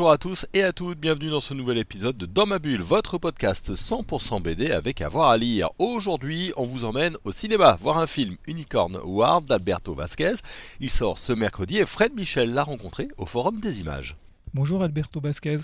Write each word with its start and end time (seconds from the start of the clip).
Bonjour 0.00 0.12
à 0.12 0.16
tous 0.16 0.46
et 0.54 0.62
à 0.62 0.72
toutes, 0.72 0.98
bienvenue 0.98 1.28
dans 1.28 1.40
ce 1.40 1.52
nouvel 1.52 1.76
épisode 1.76 2.16
de 2.16 2.24
Dans 2.24 2.46
ma 2.46 2.58
bulle, 2.58 2.80
votre 2.80 3.18
podcast 3.18 3.74
100% 3.74 4.40
BD 4.40 4.70
avec 4.70 5.02
avoir 5.02 5.28
à 5.28 5.36
lire. 5.36 5.68
Aujourd'hui, 5.78 6.54
on 6.56 6.64
vous 6.64 6.86
emmène 6.86 7.18
au 7.24 7.32
cinéma 7.32 7.76
voir 7.78 7.98
un 7.98 8.06
film 8.06 8.36
Unicorn 8.48 8.96
War 9.04 9.42
d'Alberto 9.42 9.92
Vasquez. 9.92 10.36
Il 10.80 10.88
sort 10.88 11.18
ce 11.18 11.34
mercredi 11.34 11.76
et 11.76 11.84
Fred 11.84 12.14
Michel 12.14 12.54
l'a 12.54 12.64
rencontré 12.64 13.08
au 13.18 13.26
Forum 13.26 13.60
des 13.60 13.82
Images. 13.82 14.16
Bonjour 14.54 14.82
Alberto 14.82 15.20
Vasquez. 15.20 15.58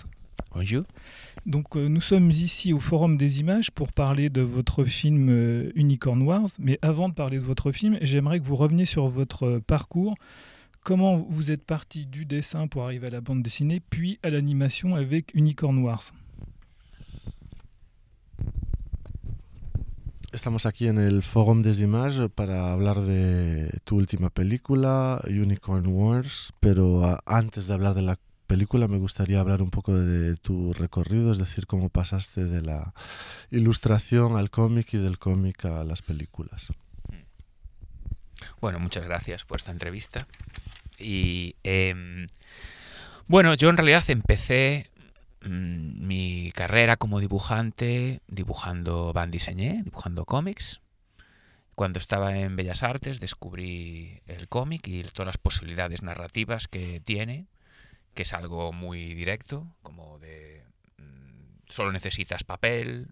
Bonjour. 0.55 0.83
Donc 1.47 1.75
euh, 1.75 1.89
nous 1.89 2.03
sommes 2.03 2.31
ici 2.31 2.75
au 2.75 2.79
Forum 2.79 3.17
des 3.17 3.41
Images 3.41 3.71
pour 3.71 3.91
parler 3.91 4.29
de 4.29 4.43
votre 4.43 4.85
film 4.85 5.31
euh, 5.31 5.73
Unicorn 5.77 6.21
Wars. 6.21 6.49
Mais 6.59 6.79
avant 6.83 7.09
de 7.09 7.15
parler 7.15 7.39
de 7.39 7.43
votre 7.43 7.73
film, 7.73 7.97
j'aimerais 8.03 8.39
que 8.39 8.45
vous 8.45 8.57
reveniez 8.57 8.85
sur 8.85 9.09
votre 9.09 9.47
euh, 9.47 9.61
parcours. 9.67 10.15
Comment 10.87 11.17
vous 11.17 11.51
êtes 11.51 11.65
parti 11.65 12.07
du 12.07 12.27
dessin 12.27 12.69
pour 12.69 12.85
arriver 12.85 13.09
à 13.09 13.11
la 13.11 13.21
bande 13.21 13.43
dessinée, 13.43 13.81
puis 13.81 14.21
à 14.23 14.31
l'animation 14.31 14.95
avec 14.95 15.35
Unicorn 15.35 15.77
Wars? 15.79 16.13
Estamos 20.33 20.65
aquí 20.65 20.89
en 20.89 20.99
el 20.99 21.23
Forum 21.23 21.63
des 21.63 21.81
Images 21.83 22.29
para 22.33 22.73
hablar 22.73 23.01
de 23.01 23.69
tu 23.83 23.97
última 23.97 24.31
película, 24.31 25.21
Unicorn 25.27 25.89
Wars, 25.89 26.53
pero 26.61 27.05
a- 27.05 27.21
antes 27.27 27.67
de 27.67 27.75
hablar 27.75 27.95
de 27.95 28.03
la 28.03 28.17
película 28.47 28.87
me 28.87 28.99
gustaría 28.99 29.41
hablar 29.41 29.63
un 29.63 29.71
poco 29.71 29.93
de 29.93 30.37
tu 30.37 30.73
recorrido, 30.73 31.33
es 31.33 31.39
decir, 31.39 31.67
cómo 31.67 31.89
pasaste 31.89 32.45
de 32.45 32.63
la 32.63 32.95
ilustración 33.51 34.37
al 34.37 34.51
cómic 34.51 34.95
y 34.95 34.99
del 34.99 35.19
cómic 35.19 35.65
a 35.65 35.83
las 35.83 36.01
películas. 36.01 36.69
Bueno, 38.61 38.79
muchas 38.81 39.05
gracias 39.05 39.45
por 39.45 39.59
esta 39.59 39.73
entrevista. 39.73 40.27
Y 40.99 41.57
em, 41.63 42.27
bueno, 43.27 43.55
yo 43.55 43.69
en 43.71 43.77
realidad 43.77 44.05
empecé 44.09 44.91
mm, 45.43 46.07
mi 46.07 46.53
carrera 46.53 46.97
como 46.97 47.21
dibujante 47.21 48.21
dibujando 48.29 49.13
band 49.13 49.33
diseñé, 49.33 49.83
dibujando 49.83 50.25
cómics. 50.25 50.81
Cuando 51.75 51.99
estaba 51.99 52.39
en 52.39 52.57
Bellas 52.57 52.83
Artes 52.83 53.21
descubrí 53.21 54.21
el 54.27 54.49
cómic 54.49 54.89
y 54.89 55.03
todas 55.03 55.27
las 55.27 55.39
posibilidades 55.39 56.03
narrativas 56.03 56.69
que 56.69 57.01
tiene, 57.01 57.47
que 58.15 58.23
es 58.23 58.33
algo 58.33 58.73
muy 58.73 59.15
directo, 59.15 59.67
como 59.83 60.19
de 60.19 60.65
mm, 60.97 61.69
solo 61.69 61.93
necesitas 61.93 62.45
papel, 62.45 63.09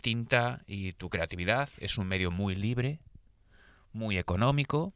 tinta 0.00 0.62
y 0.66 0.92
tu 0.92 1.08
creatividad. 1.08 1.68
Es 1.78 1.96
un 1.96 2.08
medio 2.08 2.30
muy 2.30 2.56
libre, 2.56 2.98
muy 3.92 4.18
económico 4.18 4.92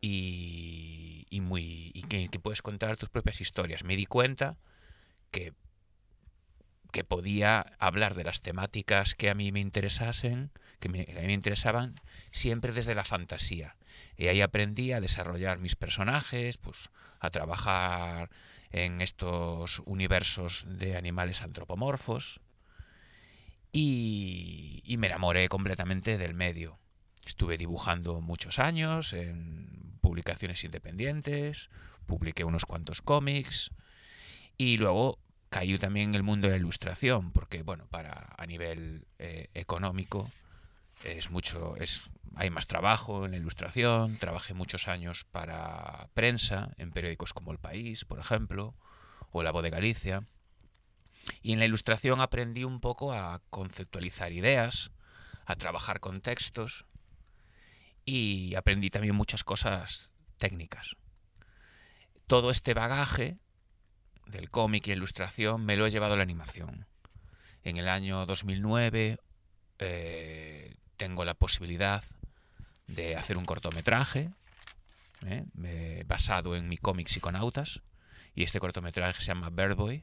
y, 0.00 1.26
y 1.30 1.40
muy 1.40 1.90
y 1.94 2.02
que, 2.02 2.38
puedes 2.38 2.62
contar 2.62 2.96
tus 2.96 3.08
propias 3.08 3.40
historias. 3.40 3.84
Me 3.84 3.96
di 3.96 4.06
cuenta 4.06 4.56
que, 5.30 5.52
que 6.92 7.04
podía 7.04 7.60
hablar 7.78 8.14
de 8.14 8.24
las 8.24 8.40
temáticas 8.40 9.14
que 9.14 9.30
a 9.30 9.34
mí 9.34 9.52
me 9.52 9.60
interesasen, 9.60 10.50
que, 10.80 10.88
me, 10.88 11.02
a 11.02 11.20
mí 11.20 11.26
me 11.26 11.32
interesaban, 11.32 12.00
siempre 12.30 12.72
desde 12.72 12.94
la 12.94 13.04
fantasía. 13.04 13.76
Y 14.16 14.28
ahí 14.28 14.40
aprendí 14.40 14.92
a 14.92 15.00
desarrollar 15.00 15.58
mis 15.58 15.76
personajes, 15.76 16.58
pues 16.58 16.90
a 17.20 17.30
trabajar 17.30 18.30
en 18.70 19.00
estos 19.00 19.82
universos 19.86 20.64
de 20.68 20.96
animales 20.96 21.42
antropomorfos 21.42 22.40
y 23.70 24.96
me 24.98 25.06
enamoré 25.06 25.48
completamente 25.48 26.18
del 26.18 26.34
medio. 26.34 26.78
Estuve 27.28 27.58
dibujando 27.58 28.22
muchos 28.22 28.58
años 28.58 29.12
en 29.12 29.98
publicaciones 30.00 30.64
independientes, 30.64 31.68
publiqué 32.06 32.42
unos 32.42 32.64
cuantos 32.64 33.02
cómics 33.02 33.70
y 34.56 34.78
luego 34.78 35.18
cayó 35.50 35.78
también 35.78 36.08
en 36.08 36.14
el 36.14 36.22
mundo 36.22 36.48
de 36.48 36.52
la 36.52 36.58
ilustración, 36.58 37.30
porque 37.32 37.62
bueno, 37.62 37.86
para 37.90 38.34
a 38.34 38.46
nivel 38.46 39.06
eh, 39.18 39.48
económico 39.52 40.32
es 41.04 41.30
mucho, 41.30 41.76
es 41.76 42.10
hay 42.34 42.48
más 42.48 42.66
trabajo 42.66 43.26
en 43.26 43.32
la 43.32 43.36
ilustración. 43.36 44.16
Trabajé 44.16 44.54
muchos 44.54 44.88
años 44.88 45.24
para 45.24 46.08
prensa 46.14 46.70
en 46.78 46.92
periódicos 46.92 47.34
como 47.34 47.52
El 47.52 47.58
País, 47.58 48.06
por 48.06 48.20
ejemplo, 48.20 48.74
o 49.32 49.42
La 49.42 49.50
Voz 49.50 49.62
de 49.62 49.70
Galicia. 49.70 50.24
Y 51.42 51.52
en 51.52 51.58
la 51.58 51.66
ilustración 51.66 52.22
aprendí 52.22 52.64
un 52.64 52.80
poco 52.80 53.12
a 53.12 53.42
conceptualizar 53.50 54.32
ideas, 54.32 54.92
a 55.44 55.56
trabajar 55.56 56.00
con 56.00 56.22
textos 56.22 56.86
y 58.08 58.54
aprendí 58.54 58.88
también 58.88 59.14
muchas 59.14 59.44
cosas 59.44 60.12
técnicas. 60.38 60.96
Todo 62.26 62.50
este 62.50 62.72
bagaje 62.72 63.36
del 64.26 64.50
cómic 64.50 64.86
y 64.86 64.92
ilustración 64.92 65.66
me 65.66 65.76
lo 65.76 65.86
he 65.86 65.90
llevado 65.90 66.14
a 66.14 66.16
la 66.16 66.22
animación. 66.22 66.86
En 67.64 67.76
el 67.76 67.86
año 67.86 68.24
2009 68.24 69.18
eh, 69.78 70.76
tengo 70.96 71.26
la 71.26 71.34
posibilidad 71.34 72.02
de 72.86 73.14
hacer 73.14 73.36
un 73.36 73.44
cortometraje 73.44 74.30
¿eh? 75.26 76.04
Basado 76.06 76.56
en 76.56 76.66
mi 76.66 76.78
cómic 76.78 77.08
Psiconautas 77.08 77.82
y 78.34 78.42
este 78.42 78.58
cortometraje 78.58 79.20
se 79.20 79.26
llama 79.26 79.50
Bird 79.50 79.76
Boy. 79.76 80.02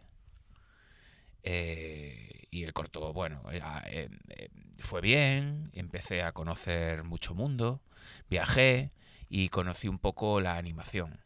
Eh, 1.47 2.35
y 2.55 2.63
el 2.63 2.71
corto, 2.71 3.11
bueno, 3.11 3.41
eh, 3.51 3.61
eh, 3.87 4.09
eh, 4.29 4.49
fue 4.79 5.01
bien, 5.01 5.69
empecé 5.73 6.23
a 6.23 6.31
conocer 6.31 7.03
mucho 7.03 7.35
mundo, 7.35 7.81
viajé 8.29 8.93
y 9.27 9.49
conocí 9.49 9.89
un 9.89 9.99
poco 9.99 10.39
la 10.39 10.55
animación. 10.55 11.19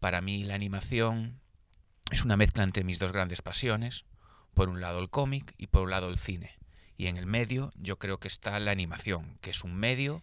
Para 0.00 0.22
mí 0.22 0.42
la 0.42 0.54
animación 0.54 1.38
es 2.10 2.24
una 2.24 2.38
mezcla 2.38 2.64
entre 2.64 2.82
mis 2.82 2.98
dos 2.98 3.12
grandes 3.12 3.42
pasiones, 3.42 4.06
por 4.54 4.70
un 4.70 4.80
lado 4.80 5.00
el 5.00 5.10
cómic 5.10 5.54
y 5.58 5.66
por 5.66 5.82
un 5.82 5.90
lado 5.90 6.08
el 6.08 6.16
cine. 6.16 6.56
Y 6.96 7.08
en 7.08 7.18
el 7.18 7.26
medio 7.26 7.72
yo 7.76 7.98
creo 7.98 8.18
que 8.18 8.28
está 8.28 8.58
la 8.58 8.70
animación, 8.70 9.36
que 9.42 9.50
es 9.50 9.64
un 9.64 9.74
medio 9.74 10.22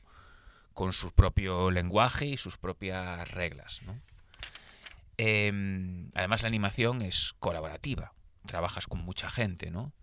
con 0.73 0.91
su 0.91 1.11
propio 1.11 1.69
lenguaje 1.69 2.25
y 2.25 2.37
sus 2.37 2.57
propias 2.57 3.29
reglas. 3.29 3.81
Eh, 5.19 6.09
además 6.15 6.41
la 6.41 6.47
animación 6.47 7.03
es 7.03 7.35
colaborativa, 7.39 8.13
trabajas 8.45 8.87
con 8.87 8.99
mucha 9.03 9.29
gente, 9.29 9.71
¿no? 9.71 9.93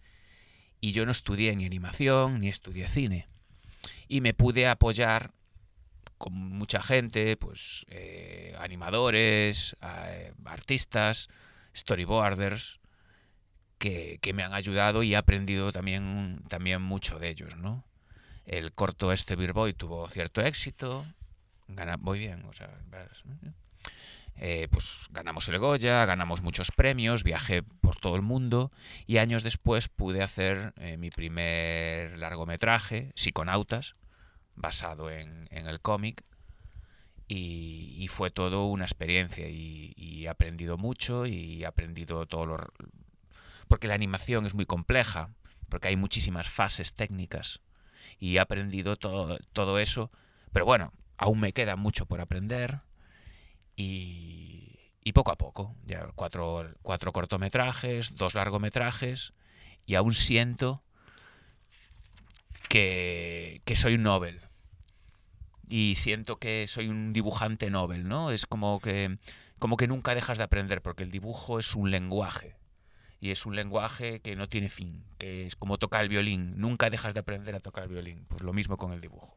Y 0.81 0.93
yo 0.93 1.05
no 1.05 1.13
estudié 1.13 1.55
ni 1.57 1.67
animación 1.67 2.41
ni 2.41 2.49
estudié 2.49 2.89
cine. 2.89 3.27
Y 4.09 4.21
me 4.21 4.35
pude 4.35 4.67
apoyar 4.67 5.33
con 6.19 6.35
mucha 6.35 6.83
gente, 6.83 7.37
pues 7.37 7.87
eh, 7.89 8.55
animadores, 8.59 9.77
eh, 9.83 10.35
artistas, 10.45 11.29
storyboarders, 11.75 12.81
que, 13.79 14.19
que, 14.21 14.35
me 14.35 14.43
han 14.43 14.53
ayudado 14.53 15.03
y 15.03 15.15
he 15.15 15.17
aprendido 15.17 15.73
también, 15.73 16.43
también 16.49 16.83
mucho 16.83 17.19
de 17.19 17.31
ellos, 17.31 17.57
¿no? 17.57 17.85
El 18.45 18.73
corto 18.73 19.13
este 19.13 19.37
Beer 19.37 19.55
Boy 19.55 19.73
tuvo 19.73 20.07
cierto 20.09 20.43
éxito, 20.43 21.07
gana, 21.69 21.97
muy 21.97 22.19
bien, 22.19 22.45
o 22.45 22.53
sea, 22.53 22.69
eh, 24.43 24.69
pues 24.71 25.09
ganamos 25.11 25.47
el 25.49 25.59
Goya, 25.59 26.07
ganamos 26.07 26.41
muchos 26.41 26.71
premios, 26.73 27.25
viajé 27.25 27.63
por 27.63 27.97
todo 27.97 28.17
el 28.17 28.23
mundo 28.23 28.71
y 29.07 29.19
años 29.19 29.43
después 29.43 29.89
pude 29.89 30.23
hacer 30.23 30.73
eh, 30.79 30.97
mi 30.97 31.11
primer 31.11 32.17
largometraje, 32.17 33.13
Psiconautas, 33.15 33.97
basado 34.57 35.11
en, 35.11 35.47
en 35.51 35.67
el 35.67 35.83
cómic 35.83 36.25
y, 37.29 38.09
fue 38.09 38.31
todo 38.31 38.65
una 38.65 38.87
experiencia 38.87 39.47
y, 39.47 39.93
y, 39.95 40.25
he 40.25 40.29
aprendido 40.31 40.79
mucho 40.79 41.27
y 41.27 41.63
he 41.63 41.67
aprendido 41.67 42.25
todo 42.25 42.47
lo... 42.47 42.73
porque 43.69 43.89
la 43.89 43.95
animación 43.95 44.47
es 44.47 44.55
muy 44.55 44.65
compleja, 44.65 45.35
porque 45.69 45.89
hay 45.89 45.97
muchísimas 45.97 46.49
fases 46.49 46.95
técnicas 46.95 47.61
y 48.19 48.37
he 48.37 48.41
aprendido 48.41 48.97
todo, 48.97 49.39
todo 49.53 49.79
eso, 49.79 50.11
pero 50.51 50.65
bueno, 50.65 50.95
aún 51.19 51.41
me 51.41 51.53
queda 51.53 51.77
mucho 51.77 52.07
por 52.07 52.23
aprender 52.23 52.79
y, 53.81 55.13
poco 55.13 55.33
a 55.33 55.37
poco, 55.37 55.75
ya 55.87 56.07
cuatro, 56.15 56.71
cuatro 56.83 57.13
cortometrajes, 57.13 58.15
dos 58.15 58.35
largometrajes 58.35 59.33
y 59.85 59.97
aún 59.97 60.15
siento 60.15 60.83
que, 62.69 63.61
que 63.65 63.75
soy 63.75 63.95
un 63.95 64.05
Nobel 64.05 64.41
y 65.69 65.97
siento 65.97 66.37
que 66.37 66.67
soy 66.69 66.89
un 66.89 67.13
dibujante 67.13 67.71
Nobel, 67.71 68.07
¿no? 68.07 68.31
Es 68.31 68.47
como 68.47 68.81
que, 68.81 69.17
como 69.59 69.77
que 69.77 69.89
nunca 69.89 70.15
dejas 70.15 70.39
de 70.39 70.45
aprender 70.45 70.81
porque 70.81 71.03
el 71.03 71.11
dibujo 71.11 71.59
es 71.59 71.75
un 71.75 71.91
lenguaje 71.91 72.55
y 73.21 73.31
es 73.31 73.47
un 73.47 73.57
lenguaje 73.57 74.21
que 74.21 74.37
no 74.37 74.49
tiene 74.49 74.69
fin, 74.69 75.05
que 75.19 75.47
es 75.47 75.57
como 75.57 75.77
tocar 75.77 76.03
el 76.03 76.09
violín, 76.09 76.55
nunca 76.57 76.89
dejas 76.89 77.15
de 77.15 77.21
aprender 77.21 77.57
a 77.57 77.61
tocar 77.61 77.85
el 77.85 77.91
violín, 77.91 78.27
pues 78.29 78.43
lo 78.43 78.53
mismo 78.53 78.77
con 78.77 78.93
el 78.93 79.01
dibujo. 79.01 79.37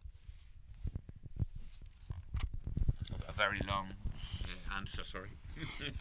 A 3.27 3.31
very 3.31 3.59
long 3.61 4.02
sorry. 5.01 5.29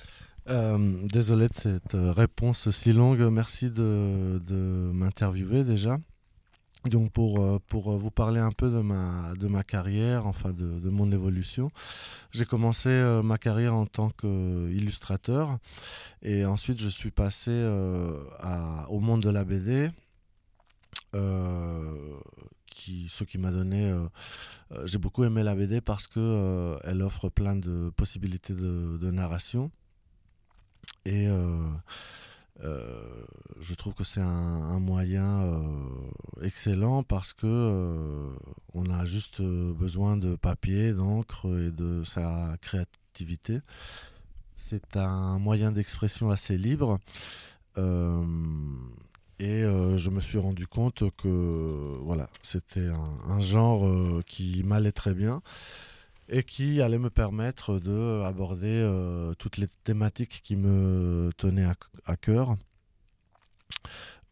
Euh, 0.48 1.06
désolé 1.06 1.46
de 1.46 1.54
cette 1.54 1.92
réponse 1.94 2.68
si 2.72 2.92
longue. 2.92 3.20
Merci 3.20 3.70
de, 3.70 4.40
m'interviewer 4.92 5.62
déjà. 5.62 5.98
Donc 6.84 7.12
pour, 7.12 7.40
euh, 7.40 7.60
vous 7.70 8.10
parler 8.10 8.40
un 8.40 8.50
peu 8.50 8.68
de 8.68 8.80
ma, 8.80 9.62
carrière, 9.62 10.26
enfin 10.26 10.50
de, 10.50 10.90
mon 10.90 11.12
évolution, 11.12 11.70
j'ai 12.32 12.44
commencé 12.44 12.88
euh, 12.88 13.22
ma 13.22 13.38
carrière 13.38 13.74
en 13.74 13.86
tant 13.86 14.10
qu'illustrateur 14.10 15.58
et 16.22 16.44
ensuite 16.44 16.80
je 16.80 16.88
suis 16.88 17.12
passé 17.12 17.52
euh, 17.52 18.18
au 18.88 18.98
monde 18.98 19.22
de 19.22 19.30
la 19.30 19.44
BD, 19.44 19.90
ce 22.74 23.24
qui 23.24 23.38
m'a 23.38 23.50
donné... 23.50 23.94
j'ai 24.84 24.98
beaucoup 24.98 25.24
aimé 25.24 25.42
la 25.42 25.54
BD 25.54 25.80
parce 25.80 26.06
qu'elle 26.06 26.78
elle 26.84 27.02
offre 27.02 27.28
plein 27.28 27.56
de 27.56 27.90
possibilités 27.96 28.54
de, 28.54 29.10
narration 29.10 29.70
et 31.04 31.28
euh, 32.64 33.24
je 33.60 33.74
trouve 33.74 33.94
que 33.94 34.04
c'est 34.04 34.20
un, 34.20 34.78
moyen 34.78 35.42
euh, 35.42 35.60
excellent 36.42 37.02
parce 37.02 37.32
que 37.32 37.46
euh, 37.46 38.28
on 38.74 38.88
a 38.90 39.04
juste 39.04 39.42
besoin 39.42 40.16
de 40.16 40.36
papier, 40.36 40.92
d'encre 40.92 41.46
et 41.46 41.70
de 41.70 42.04
sa 42.04 42.56
créativité. 42.60 43.60
C'est 44.56 44.96
un 44.96 45.38
moyen 45.38 45.72
d'expression 45.72 46.30
assez 46.30 46.56
libre. 46.56 47.00
Et 49.42 49.62
je 49.96 50.10
me 50.10 50.20
suis 50.20 50.38
rendu 50.38 50.66
compte 50.66 51.04
que 51.16 51.98
voilà, 52.02 52.28
c'était 52.42 52.88
un, 53.28 53.40
genre 53.40 53.86
qui 54.24 54.62
m'allait 54.64 54.92
très 54.92 55.14
bien 55.14 55.42
et 56.32 56.42
qui 56.42 56.80
allait 56.80 56.98
me 56.98 57.10
permettre 57.10 57.78
d'aborder 57.78 58.80
euh, 58.80 59.34
toutes 59.34 59.58
les 59.58 59.66
thématiques 59.84 60.40
qui 60.42 60.56
me 60.56 61.30
tenaient 61.36 61.68
à, 62.06 62.16
cœur. 62.16 62.56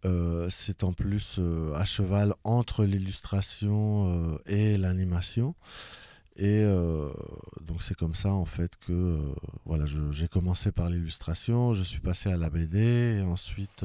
Euh, 0.06 0.48
c'est 0.48 0.82
en 0.82 0.94
plus 0.94 1.36
euh, 1.38 1.74
à 1.74 1.84
cheval 1.84 2.34
entre 2.42 2.84
l'illustration 2.84 4.32
euh, 4.32 4.38
et 4.46 4.78
l'animation. 4.78 5.54
Et 6.36 6.62
euh, 6.64 7.10
donc 7.60 7.82
c'est 7.82 7.96
comme 7.96 8.14
ça 8.14 8.32
en 8.32 8.46
fait 8.46 8.76
que 8.78 8.92
euh, 8.92 9.34
voilà, 9.66 9.84
j'ai 10.10 10.28
commencé 10.28 10.72
par 10.72 10.88
l'illustration, 10.88 11.74
je 11.74 11.82
suis 11.82 12.00
passé 12.00 12.32
à 12.32 12.38
la 12.38 12.48
BD 12.48 13.18
et 13.18 13.22
ensuite 13.22 13.84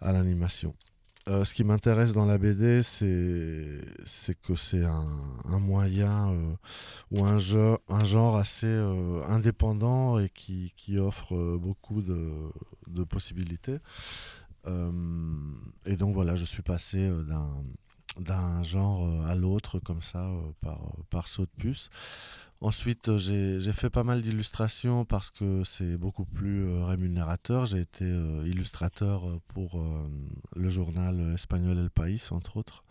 à 0.00 0.12
l'animation. 0.12 0.74
Euh, 1.28 1.44
ce 1.44 1.54
qui 1.54 1.64
m'intéresse 1.64 2.12
dans 2.12 2.24
la 2.24 2.38
BD, 2.38 2.84
c'est 2.84 4.40
que 4.42 4.54
c'est 4.54 4.84
un, 4.84 5.58
moyen 5.58 6.30
euh, 6.30 6.54
ou 7.10 7.24
un, 7.24 7.36
jeu, 7.38 7.76
un 7.88 8.04
genre 8.04 8.36
assez 8.36 8.68
euh, 8.68 9.22
indépendant 9.26 10.20
et 10.20 10.28
qui, 10.28 10.72
offre 10.98 11.56
beaucoup 11.56 12.00
de, 12.00 13.04
possibilités. 13.04 13.78
Et 14.66 15.96
donc 15.96 16.14
voilà, 16.14 16.34
je 16.34 16.44
suis 16.44 16.62
passé 16.62 17.08
d'un 17.28 17.48
genre 18.62 19.26
à 19.26 19.34
l'autre 19.34 19.78
comme 19.78 20.02
ça 20.02 20.28
par, 20.60 20.78
par 21.10 21.28
saut 21.28 21.46
de 21.46 21.50
puce. 21.58 21.90
Ensuite, 22.62 23.10
euh, 23.10 23.18
j'ai 23.58 23.72
fait 23.72 23.90
pas 23.90 24.02
mal 24.02 24.22
d'illustrations 24.22 25.04
parce 25.04 25.30
que 25.30 25.62
c'est 25.64 25.98
beaucoup 25.98 26.24
plus 26.24 26.66
euh, 26.66 26.84
rémunérateur. 26.84 27.66
J'ai 27.66 27.80
été 27.80 28.04
euh, 28.04 28.46
illustrateur 28.46 29.26
pour 29.48 29.84
le 30.54 30.68
journal 30.68 31.34
espagnol 31.34 31.78
El 31.78 31.90
País, 31.90 32.28
entre 32.30 32.56
autres. 32.56 32.82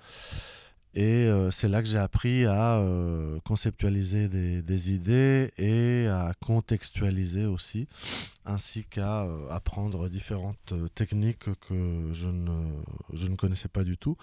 Et 0.96 1.28
euh, 1.28 1.52
c'est 1.52 1.68
là 1.68 1.82
que 1.82 1.90
j'ai 1.90 1.98
appris 1.98 2.46
à 2.46 2.78
euh, 2.78 3.38
conceptualiser 3.44 4.30
des, 4.30 4.94
idées 4.94 5.52
et 5.58 6.08
à 6.08 6.32
contextualiser 6.40 7.46
aussi, 7.46 7.90
ainsi 8.46 8.86
qu'à 8.86 9.24
euh, 9.24 9.50
apprendre 9.50 10.08
différentes 10.08 10.74
techniques 10.96 11.54
que 11.68 12.10
je 12.14 12.30
ne, 12.30 12.72
je 13.12 13.28
ne 13.28 13.36
connaissais 13.36 13.68
pas 13.68 13.84
du 13.84 13.98
tout. 13.98 14.16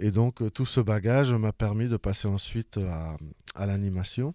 Et 0.00 0.10
donc 0.10 0.42
tout 0.52 0.66
ce 0.66 0.80
bagage 0.80 1.32
m'a 1.32 1.52
permis 1.52 1.86
de 1.86 1.96
passer 1.96 2.26
ensuite 2.26 2.78
à, 2.78 3.16
à 3.54 3.66
l'animation. 3.66 4.34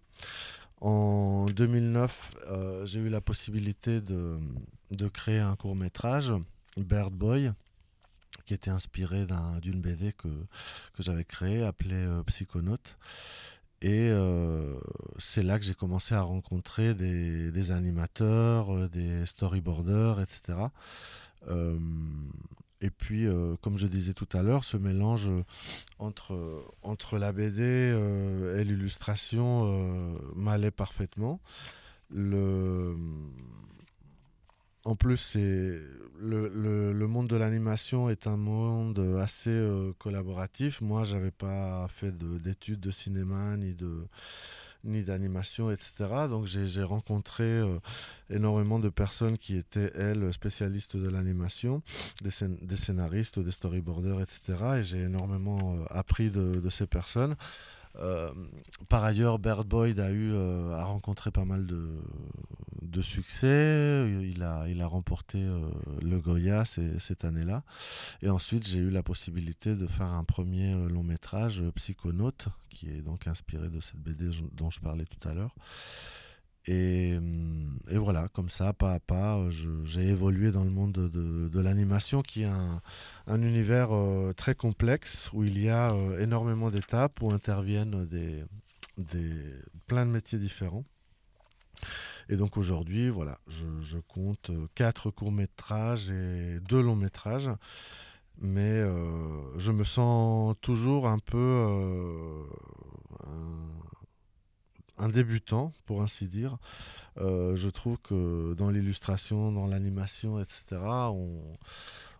En 0.79 1.47
2009, 1.47 2.35
j'ai 2.85 2.99
eu 3.01 3.09
la 3.09 3.19
possibilité 3.19 3.99
de, 3.99 4.39
de 4.91 5.07
créer 5.09 5.39
un 5.39 5.55
court 5.55 5.75
métrage, 5.75 6.31
Bird 6.77 7.13
Boy, 7.13 7.51
qui 8.45 8.53
était 8.53 8.71
inspiré 8.71 9.25
d'une 9.25 9.75
un, 9.75 9.79
BD 9.79 10.13
que, 10.13 10.27
que 10.93 11.03
j'avais 11.03 11.25
créée 11.25 11.63
appelée 11.63 11.95
euh, 11.95 12.23
Psychonaute. 12.23 12.97
Et 13.81 14.09
euh, 14.09 14.79
c'est 15.17 15.43
là 15.43 15.59
que 15.59 15.65
j'ai 15.65 15.73
commencé 15.73 16.15
à 16.15 16.21
rencontrer 16.21 16.93
des, 16.93 17.71
animateurs, 17.71 18.73
euh, 18.73 18.87
des 18.87 19.25
storyboarders, 19.25 20.21
etc. 20.21 20.57
Et 22.81 22.89
puis, 22.89 23.25
comme 23.61 23.77
je 23.77 23.87
disais 23.87 24.13
tout 24.13 24.27
à 24.33 24.41
l'heure, 24.41 24.63
ce 24.63 24.77
mélange 24.77 25.29
entre, 25.97 26.65
entre 26.81 27.17
la 27.17 27.31
BD 27.31 27.63
et 27.63 28.63
l'illustration 28.63 30.19
m'allait 30.35 30.71
parfaitement. 30.71 31.39
Le, 32.09 32.95
en 34.85 34.95
plus, 34.95 35.17
c'est 35.17 35.81
le, 36.19 37.07
monde 37.07 37.27
de 37.27 37.35
l'animation 37.35 38.09
est 38.09 38.27
un 38.27 38.37
monde 38.37 38.99
assez 39.21 39.49
euh, 39.49 39.93
collaboratif. 39.97 40.81
Moi, 40.81 41.03
j'avais 41.03 41.31
pas 41.31 41.87
fait 41.89 42.15
d'études 42.17 42.79
de, 42.79 42.91
cinéma 42.91 43.57
ni 43.57 43.73
de 43.73 44.07
ni 44.85 45.03
d'animation, 45.03 45.71
etc. 45.71 45.91
Donc 46.29 46.45
j'ai 46.45 46.83
rencontré 46.83 47.43
euh, 47.43 47.79
énormément 48.29 48.79
de 48.79 48.89
personnes 48.89 49.37
qui 49.37 49.57
étaient, 49.57 49.91
elles, 49.95 50.31
spécialistes 50.31 50.95
de 50.95 51.09
l'animation, 51.09 51.81
des, 52.21 52.31
scén 52.31 52.57
des, 52.61 52.75
scénaristes, 52.75 53.39
des 53.39 53.51
storyboarders, 53.51 54.21
etc. 54.21 54.77
Et 54.77 54.83
j'ai 54.83 55.01
énormément 55.01 55.75
euh, 55.75 55.85
appris 55.89 56.29
de, 56.29 56.69
ces 56.69 56.87
personnes. 56.87 57.35
Euh, 57.99 58.31
par 58.89 59.03
ailleurs, 59.03 59.39
Bird 59.39 59.67
Boyd 59.67 59.99
a 59.99 60.11
eu 60.11 60.31
euh, 60.33 60.73
a 60.75 60.83
rencontré 60.83 61.31
pas 61.31 61.45
mal 61.45 61.65
de, 61.65 62.01
succès. 63.01 64.07
Il 64.23 64.41
a, 64.41 64.87
remporté 64.87 65.43
euh, 65.43 65.59
le 66.01 66.19
Goya 66.21 66.63
cette 66.63 67.25
année-là. 67.25 67.63
Et 68.21 68.29
ensuite, 68.29 68.65
j'ai 68.65 68.79
eu 68.79 68.89
la 68.89 69.03
possibilité 69.03 69.75
de 69.75 69.85
faire 69.85 70.07
un 70.07 70.23
premier 70.23 70.73
long 70.87 71.03
métrage, 71.03 71.61
Psychonaute, 71.75 72.47
qui 72.69 72.89
est 72.89 73.01
donc 73.01 73.27
inspiré 73.27 73.67
de 73.67 73.81
cette 73.81 73.99
BD 73.99 74.29
dont 74.53 74.69
je 74.69 74.79
parlais 74.79 75.03
tout 75.03 75.27
à 75.27 75.33
l'heure. 75.33 75.53
Et, 76.67 77.19
et, 77.91 77.97
voilà, 77.97 78.27
comme 78.29 78.49
ça, 78.49 78.73
pas 78.73 78.93
à 78.93 78.99
pas, 78.99 79.39
j'ai 79.83 80.07
évolué 80.07 80.49
dans 80.51 80.63
le 80.63 80.71
monde 80.71 80.93
de, 80.93 81.59
l'animation, 81.59 82.21
qui 82.21 82.41
est 82.41 82.45
un, 82.45 82.81
un 83.27 83.41
univers 83.43 83.95
euh, 83.95 84.33
très 84.33 84.55
complexe, 84.55 85.29
où 85.33 85.43
il 85.43 85.61
y 85.61 85.69
a 85.69 85.93
euh, 85.93 86.19
énormément 86.19 86.71
d'étapes, 86.71 87.21
où 87.21 87.31
interviennent 87.31 88.05
des, 88.05 88.43
des, 88.97 89.35
plein 89.87 90.05
de 90.05 90.11
métiers 90.11 90.39
différents. 90.39 90.85
Et 92.29 92.37
donc 92.37 92.57
aujourd'hui, 92.57 93.09
voilà, 93.09 93.37
je, 93.47 93.97
compte 93.99 94.51
quatre 94.73 95.11
courts-métrages 95.11 96.09
et 96.09 96.59
deux 96.61 96.81
longs-métrages. 96.81 97.51
Mais 98.39 98.81
euh, 98.81 99.57
je 99.57 99.71
me 99.71 99.83
sens 99.83 100.55
toujours 100.61 101.07
un 101.07 101.19
peu 101.19 101.37
euh, 101.37 102.43
un, 104.97 105.09
débutant, 105.09 105.73
pour 105.85 106.01
ainsi 106.01 106.27
dire. 106.27 106.57
Euh, 107.17 107.55
je 107.55 107.69
trouve 107.69 107.97
que 107.99 108.53
dans 108.55 108.69
l'illustration, 108.69 109.51
dans 109.51 109.67
l'animation, 109.67 110.39
etc., 110.39 110.81
on, 110.81 111.41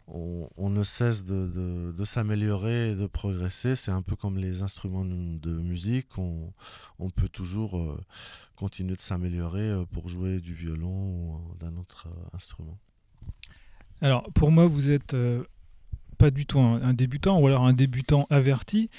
on, 0.08 0.70
ne 0.70 0.84
cesse 0.84 1.26
de, 1.26 2.04
s'améliorer 2.04 2.92
et 2.92 2.96
de 2.96 3.08
progresser. 3.08 3.76
C'est 3.76 3.92
un 3.92 4.02
peu 4.02 4.16
comme 4.16 4.38
les 4.38 4.62
instruments 4.62 5.06
de 5.06 5.52
musique. 5.52 6.18
On, 6.18 7.10
peut 7.10 7.30
toujours 7.30 7.78
euh, 7.78 8.00
continuer 8.56 8.96
de 8.96 9.02
s'améliorer 9.02 9.70
euh, 9.70 9.86
pour 9.86 10.10
jouer 10.10 10.40
du 10.40 10.54
violon 10.54 11.36
ou 11.36 11.56
d'un 11.60 11.76
autre 11.78 12.08
instrument. 12.34 12.78
Alors, 14.02 14.30
pour 14.34 14.52
moi, 14.52 14.68
vous 14.68 14.92
êtes 14.92 15.16
pas 16.16 16.32
du 16.32 16.46
tout 16.46 16.60
un, 16.60 16.82
un, 16.82 16.94
débutant, 16.94 17.40
ou 17.40 17.48
alors 17.48 17.66
un 17.66 17.74
débutant 17.74 18.28
averti. 18.30 18.90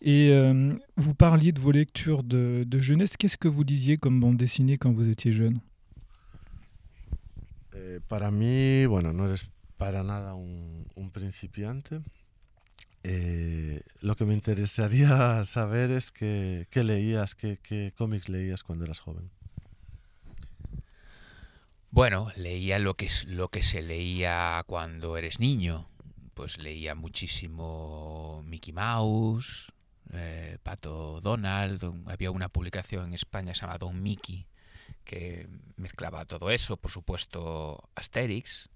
Et 0.00 0.30
euh, 0.32 0.74
vous 0.96 1.14
parliez 1.14 1.52
de 1.52 1.60
vos 1.60 1.70
lectures 1.70 2.22
de, 2.22 2.64
de 2.66 2.78
jeunesse. 2.80 3.16
Qu'est-ce 3.16 3.36
que 3.36 3.48
vous 3.48 3.62
lisiez 3.62 3.98
comme 3.98 4.20
bande 4.20 4.36
dessinée 4.36 4.76
quand 4.78 4.92
vous 4.92 5.08
étiez 5.08 5.32
jeune? 5.32 5.60
Eh, 7.74 8.00
Para 8.08 8.30
mí, 8.30 8.86
bueno, 8.86 9.12
no 9.12 9.26
eres 9.26 9.46
para 9.78 10.02
nada 10.02 10.34
un, 10.34 10.84
un 10.96 11.10
principiante. 11.10 12.00
Eh, 13.04 13.80
lo 14.00 14.14
que 14.14 14.24
me 14.24 14.34
interesaría 14.34 15.44
saber 15.44 15.90
es 15.90 16.10
qué, 16.10 16.66
qué 16.70 16.84
leías, 16.84 17.34
qué, 17.34 17.58
qué 17.62 17.92
cómics 17.96 18.28
leías 18.28 18.62
cuando 18.62 18.84
eras 18.84 19.00
joven. 19.00 19.30
Bueno, 21.90 22.28
leía 22.36 22.78
lo 22.78 22.94
que, 22.94 23.08
lo 23.26 23.48
que 23.48 23.62
se 23.62 23.82
leía 23.82 24.62
cuando 24.66 25.16
eres 25.18 25.40
niño. 25.40 25.86
Pues 26.34 26.58
leía 26.58 26.94
muchísimo 26.94 28.42
Mickey 28.46 28.72
Mouse, 28.72 29.72
eh, 30.12 30.58
Pato 30.62 31.20
Donald. 31.20 31.84
Había 32.06 32.30
una 32.30 32.48
publicación 32.48 33.06
en 33.06 33.14
España 33.14 33.52
llamada 33.52 33.78
Don 33.78 34.02
Mickey, 34.02 34.46
que 35.04 35.48
mezclaba 35.76 36.24
todo 36.24 36.50
eso, 36.50 36.76
por 36.76 36.90
supuesto 36.90 37.88
Asterix, 37.94 38.70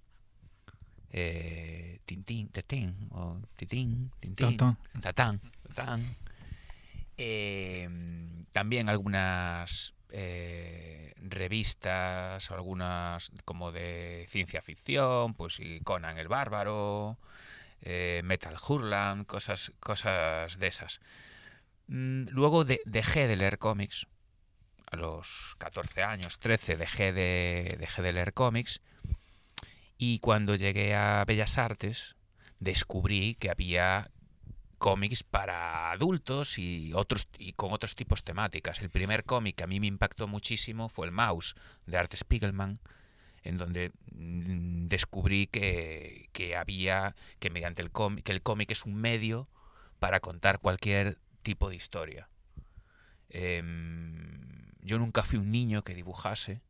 eh, 1.10 2.00
Tintín, 2.04 2.48
Tetín, 2.48 3.08
o 3.10 3.38
Titín, 3.56 4.10
Tintín, 4.20 4.56
Tintin. 4.56 5.00
Tatán, 5.00 5.40
Tatán. 5.62 6.04
Eh, 7.16 7.88
también 8.52 8.88
algunas 8.88 9.95
eh, 10.10 11.12
revistas, 11.18 12.50
algunas 12.50 13.30
como 13.44 13.72
de 13.72 14.26
ciencia 14.28 14.62
ficción, 14.62 15.34
pues 15.34 15.60
y 15.60 15.80
Conan 15.80 16.18
el 16.18 16.28
Bárbaro, 16.28 17.18
eh, 17.82 18.20
Metal 18.24 18.56
Hurland, 18.66 19.26
cosas, 19.26 19.72
cosas 19.80 20.58
de 20.58 20.66
esas. 20.66 21.00
Mm, 21.88 22.26
Luego 22.30 22.64
de- 22.64 22.80
dejé 22.84 23.26
de 23.28 23.36
leer 23.36 23.58
cómics. 23.58 24.06
A 24.90 24.96
los 24.96 25.56
14 25.58 26.02
años, 26.04 26.38
13, 26.38 26.76
dejé 26.76 27.12
de, 27.12 27.76
dejé 27.80 28.02
de 28.02 28.12
leer 28.12 28.32
cómics. 28.34 28.80
Y 29.98 30.20
cuando 30.20 30.54
llegué 30.54 30.94
a 30.94 31.24
Bellas 31.26 31.58
Artes, 31.58 32.14
descubrí 32.60 33.34
que 33.34 33.50
había 33.50 34.10
cómics 34.78 35.22
para 35.22 35.90
adultos 35.90 36.58
y 36.58 36.92
otros 36.94 37.28
y 37.38 37.52
con 37.52 37.72
otros 37.72 37.94
tipos 37.94 38.22
temáticas. 38.22 38.80
El 38.80 38.90
primer 38.90 39.24
cómic 39.24 39.56
que 39.56 39.64
a 39.64 39.66
mí 39.66 39.80
me 39.80 39.86
impactó 39.86 40.28
muchísimo 40.28 40.88
fue 40.88 41.06
el 41.06 41.12
Mouse 41.12 41.54
de 41.86 41.96
Art 41.98 42.14
Spiegelman, 42.14 42.74
en 43.42 43.58
donde 43.58 43.92
mm, 44.12 44.88
descubrí 44.88 45.46
que, 45.46 46.28
que 46.32 46.56
había 46.56 47.14
que 47.38 47.50
mediante 47.50 47.82
el 47.82 47.90
cómic 47.90 48.24
que 48.24 48.32
el 48.32 48.42
cómic 48.42 48.70
es 48.70 48.84
un 48.84 48.94
medio 48.94 49.48
para 49.98 50.20
contar 50.20 50.60
cualquier 50.60 51.18
tipo 51.42 51.68
de 51.68 51.76
historia. 51.76 52.28
Em, 53.28 54.72
yo 54.80 54.98
nunca 54.98 55.22
fui 55.22 55.38
un 55.38 55.50
niño 55.50 55.82
que 55.82 55.94
dibujase. 55.94 56.60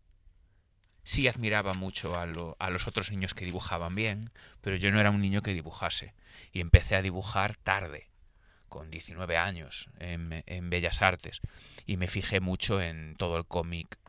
Sí 1.06 1.28
admiraba 1.28 1.72
mucho 1.72 2.18
a, 2.18 2.26
lo- 2.26 2.56
a 2.58 2.68
los 2.68 2.88
otros 2.88 3.12
niños 3.12 3.32
que 3.32 3.44
dibujaban 3.44 3.94
bien, 3.94 4.32
pero 4.60 4.74
yo 4.74 4.90
no 4.90 4.98
era 4.98 5.10
un 5.10 5.20
niño 5.20 5.40
que 5.40 5.54
dibujase. 5.54 6.14
Y 6.50 6.60
empecé 6.60 6.96
a 6.96 7.02
dibujar 7.02 7.56
tarde, 7.56 8.10
con 8.68 8.90
19 8.90 9.36
años, 9.36 9.88
en, 10.00 10.68
Bellas 10.68 11.02
Artes. 11.02 11.42
Y 11.86 11.96
me 11.96 12.08
fijé 12.08 12.40
mucho 12.40 12.82
en 12.82 13.14
todo 13.14 13.38
el 13.38 13.46
cómic 13.46 14.00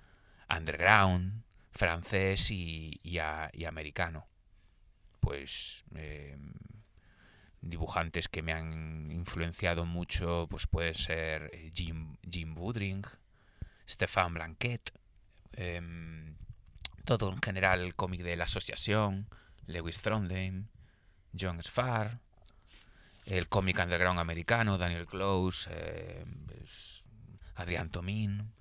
underground, 0.49 1.43
francés 1.69 2.49
y, 2.49 2.99
americano. 3.67 4.25
Pues 5.19 5.85
em, 5.93 6.51
dibujantes 7.61 8.27
que 8.27 8.41
me 8.41 8.53
han 8.53 9.11
influenciado 9.11 9.85
mucho, 9.85 10.47
pues 10.49 10.65
pueden 10.65 10.95
ser 10.95 11.51
eh, 11.53 11.69
Jim, 11.75 12.17
Jim 12.27 12.55
Woodring, 12.57 13.03
Stéphane 13.87 14.33
Blanquet, 14.33 14.81
em, 15.53 16.35
todo 17.07 17.31
en 17.31 17.41
general 17.41 17.79
el 17.81 17.95
cómic 17.95 18.21
de 18.21 18.35
la 18.35 18.43
asociación, 18.43 19.27
Lewis 19.65 20.01
Trondheim, 20.01 20.67
John 21.39 21.63
Sfar, 21.63 22.19
el 23.25 23.47
cómic 23.47 23.79
underground 23.79 24.19
americano, 24.19 24.77
Daniel 24.77 25.05
Close, 25.05 25.69
eh, 25.71 26.25
Adrián 27.55 27.89
Tomín, 27.89 28.51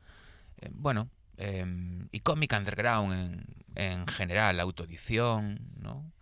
eh, 0.59 0.71
bueno, 0.73 1.11
em, 1.37 2.09
y 2.13 2.21
cómic 2.21 2.53
underground 2.57 3.13
en, 3.13 3.47
en 3.75 4.07
general, 4.07 4.61
autoedición, 4.61 5.61
¿no? 5.77 6.13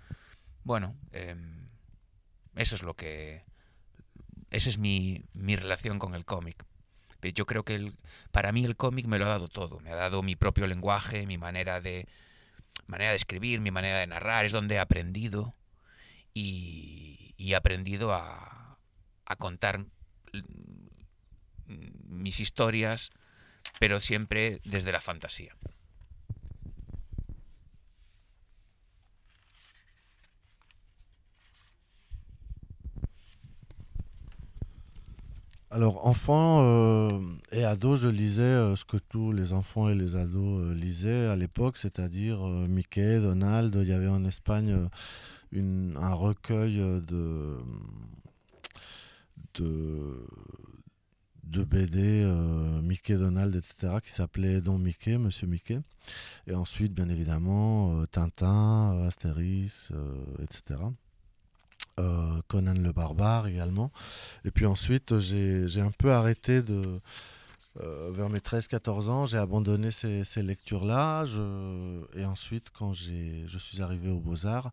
Bueno, 0.65 0.97
em, 1.13 1.67
eso 2.57 2.75
es 2.75 2.83
lo 2.83 2.95
que... 2.95 3.43
Esa 4.51 4.71
es 4.71 4.79
mi, 4.79 5.25
mi 5.35 5.57
relación 5.57 5.99
con 5.99 6.15
el 6.15 6.25
cómic. 6.25 6.65
Pero 7.25 7.33
Yo 7.33 7.47
creo 7.47 7.63
que 7.65 7.75
el- 7.75 7.95
para 8.33 8.53
mí 8.53 8.67
el 8.67 8.77
cómic 8.77 9.07
me 9.07 9.19
lo 9.19 9.25
ha 9.25 9.31
dado 9.31 9.49
todo. 9.49 9.81
Me 9.81 9.91
ha 9.91 9.95
dado 9.95 10.23
mi 10.23 10.37
propio 10.37 10.67
lenguaje, 10.67 11.27
mi 11.27 11.39
manera 11.39 11.81
de, 11.81 12.07
manera 12.87 13.11
de 13.11 13.17
escribir, 13.17 13.61
mi 13.61 13.71
manera 13.71 13.99
de 13.99 14.07
narrar. 14.07 14.45
Es 14.45 14.53
donde 14.53 14.75
he 14.75 14.79
aprendido 14.79 15.55
y, 16.35 17.35
he 17.39 17.55
aprendido 17.55 18.13
a, 18.13 18.77
contar 19.39 19.87
mis 22.09 22.41
historias, 22.41 23.11
pero 23.79 24.01
siempre 24.01 24.61
desde 24.65 24.93
la 24.93 25.01
fantasía. 25.01 25.57
Alors, 35.75 36.07
enfant 36.07 36.61
euh, 36.63 37.21
et 37.51 37.65
ado, 37.65 37.97
je 37.97 38.07
lisais 38.07 38.43
euh, 38.43 38.77
ce 38.77 38.85
que 38.85 38.97
tous 38.97 39.33
les 39.33 39.53
enfants 39.53 39.89
et 39.89 39.97
les 39.97 40.15
ados 40.15 40.61
euh, 40.61 40.73
lisaient 40.73 41.27
à 41.27 41.35
l'époque, 41.35 41.79
c'est-à-dire 41.79 42.47
Mickey, 42.47 43.19
Donald. 43.19 43.75
Il 43.83 43.89
y 43.89 43.93
avait 43.93 44.07
en 44.07 44.25
Espagne 44.25 44.89
un 45.53 46.15
recueil 46.15 46.77
de, 46.77 47.59
de, 49.55 50.25
de 51.43 51.65
BD 51.65 52.25
Mickey, 52.85 53.17
Donald, 53.17 53.57
etc., 53.57 53.95
qui 54.01 54.13
s'appelait 54.13 54.61
Don 54.61 54.79
Mickey, 54.79 55.19
Monsieur 55.19 55.49
Mickey. 55.49 55.81
Et 56.47 56.55
ensuite, 56.55 56.95
bien 56.95 57.09
évidemment, 57.09 58.07
Tintin, 58.13 58.95
euh, 58.95 59.11
etc. 60.41 60.79
Euh, 62.01 62.41
Conan 62.49 62.75
le 62.75 62.93
Barbare 62.93 63.47
également. 63.47 63.93
Et 64.45 64.51
puis 64.51 64.67
ensuite, 64.67 65.19
j'ai 65.21 65.69
j'ai 65.69 65.81
un 65.81 65.93
peu 65.93 66.13
arrêté 66.13 66.63
de. 66.63 67.01
Euh, 67.81 68.11
vers 68.13 68.29
mes 68.29 68.39
13-14 68.39 69.09
ans, 69.09 69.27
j'ai 69.27 69.39
abandonné 69.39 69.91
ces, 69.91 70.43
lectures-là. 70.43 71.25
Et 72.15 72.25
ensuite, 72.25 72.71
quand 72.71 72.93
je 72.93 73.59
suis 73.59 73.83
arrivé 73.83 74.11
aux 74.11 74.21
Beaux-Arts, 74.21 74.71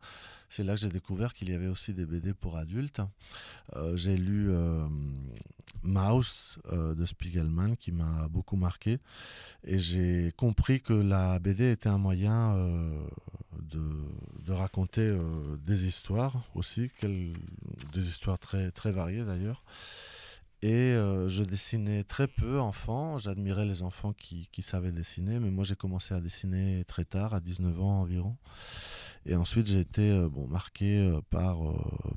c'est 0.51 0.65
là 0.65 0.73
que 0.73 0.81
j'ai 0.81 0.89
découvert 0.89 1.33
qu'il 1.33 1.49
y 1.49 1.53
avait 1.53 1.69
aussi 1.69 1.93
des 1.93 2.05
BD 2.05 2.33
pour 2.33 2.57
adultes. 2.57 3.01
Euh, 3.77 3.95
j'ai 3.95 4.17
lu 4.17 4.51
euh, 4.51 4.85
Mouse 5.81 6.59
euh, 6.73 6.93
de 6.93 7.05
Spiegelman 7.05 7.77
qui 7.77 7.93
m'a 7.93 8.27
beaucoup 8.27 8.57
marqué. 8.57 8.99
Et 9.63 9.77
j'ai 9.77 10.33
compris 10.35 10.81
que 10.81 10.91
la 10.91 11.39
BD 11.39 11.71
était 11.71 11.87
un 11.87 11.97
moyen 11.97 12.53
de, 13.61 13.81
de 14.45 14.51
raconter 14.51 15.17
des 15.65 15.85
histoires 15.85 16.35
aussi, 16.53 16.91
des 17.01 18.09
histoires 18.09 18.37
très, 18.37 18.71
très 18.71 18.91
variées 18.91 19.23
d'ailleurs. 19.23 19.63
Et 20.63 20.93
euh, 20.93 21.27
je 21.27 21.43
dessinais 21.43 22.03
très 22.03 22.27
peu 22.27 22.59
enfant, 22.59 23.17
j'admirais 23.17 23.65
les 23.65 23.81
enfants 23.81 24.13
qui, 24.13 24.47
qui 24.51 24.61
savaient 24.61 24.91
dessiner, 24.91 25.39
mais 25.39 25.49
moi 25.49 25.63
j'ai 25.63 25.75
commencé 25.75 26.13
à 26.13 26.21
dessiner 26.21 26.85
très 26.85 27.03
tard, 27.03 27.33
à 27.33 27.39
19 27.39 27.81
ans 27.81 28.01
environ. 28.01 28.37
Et 29.25 29.35
ensuite 29.35 29.67
j'ai 29.67 29.79
été 29.79 30.11
euh, 30.11 30.29
bon, 30.29 30.47
marqué 30.47 30.99
euh, 30.99 31.19
par 31.31 31.57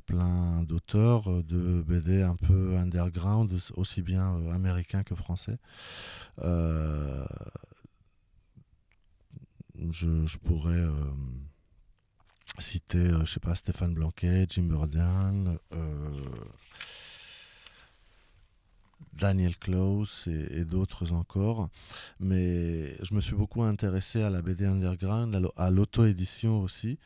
plein 0.05 0.61
d'auteurs 0.63 1.43
de 1.43 1.81
BD 1.81 2.21
un 2.21 2.35
peu 2.35 2.77
underground, 2.77 3.51
aussi 3.75 4.03
bien 4.03 4.47
américains 4.51 5.03
que 5.03 5.15
français. 5.15 5.57
Je, 9.91 10.25
je 10.25 10.37
pourrais 10.37 10.85
citer, 12.59 13.09
je 13.21 13.25
sais 13.25 13.39
pas, 13.39 13.55
Stéphane 13.55 13.93
Blanquet, 13.93 14.45
Jim 14.49 14.69
euh, 14.71 16.09
Daniel 19.19 19.57
Close 19.57 20.27
et, 20.27 20.65
d'autres 20.65 21.13
encore. 21.13 21.69
Mais 22.19 22.95
je 23.03 23.13
me 23.13 23.21
suis 23.21 23.35
beaucoup 23.35 23.63
intéressé 23.63 24.21
à 24.21 24.29
la 24.29 24.41
BD 24.41 24.65
underground, 24.65 25.33
à 25.35 25.39
l'au- 25.39 25.53
à 25.55 25.69
l'auto-édition 25.71 26.61
aussi. 26.61 26.97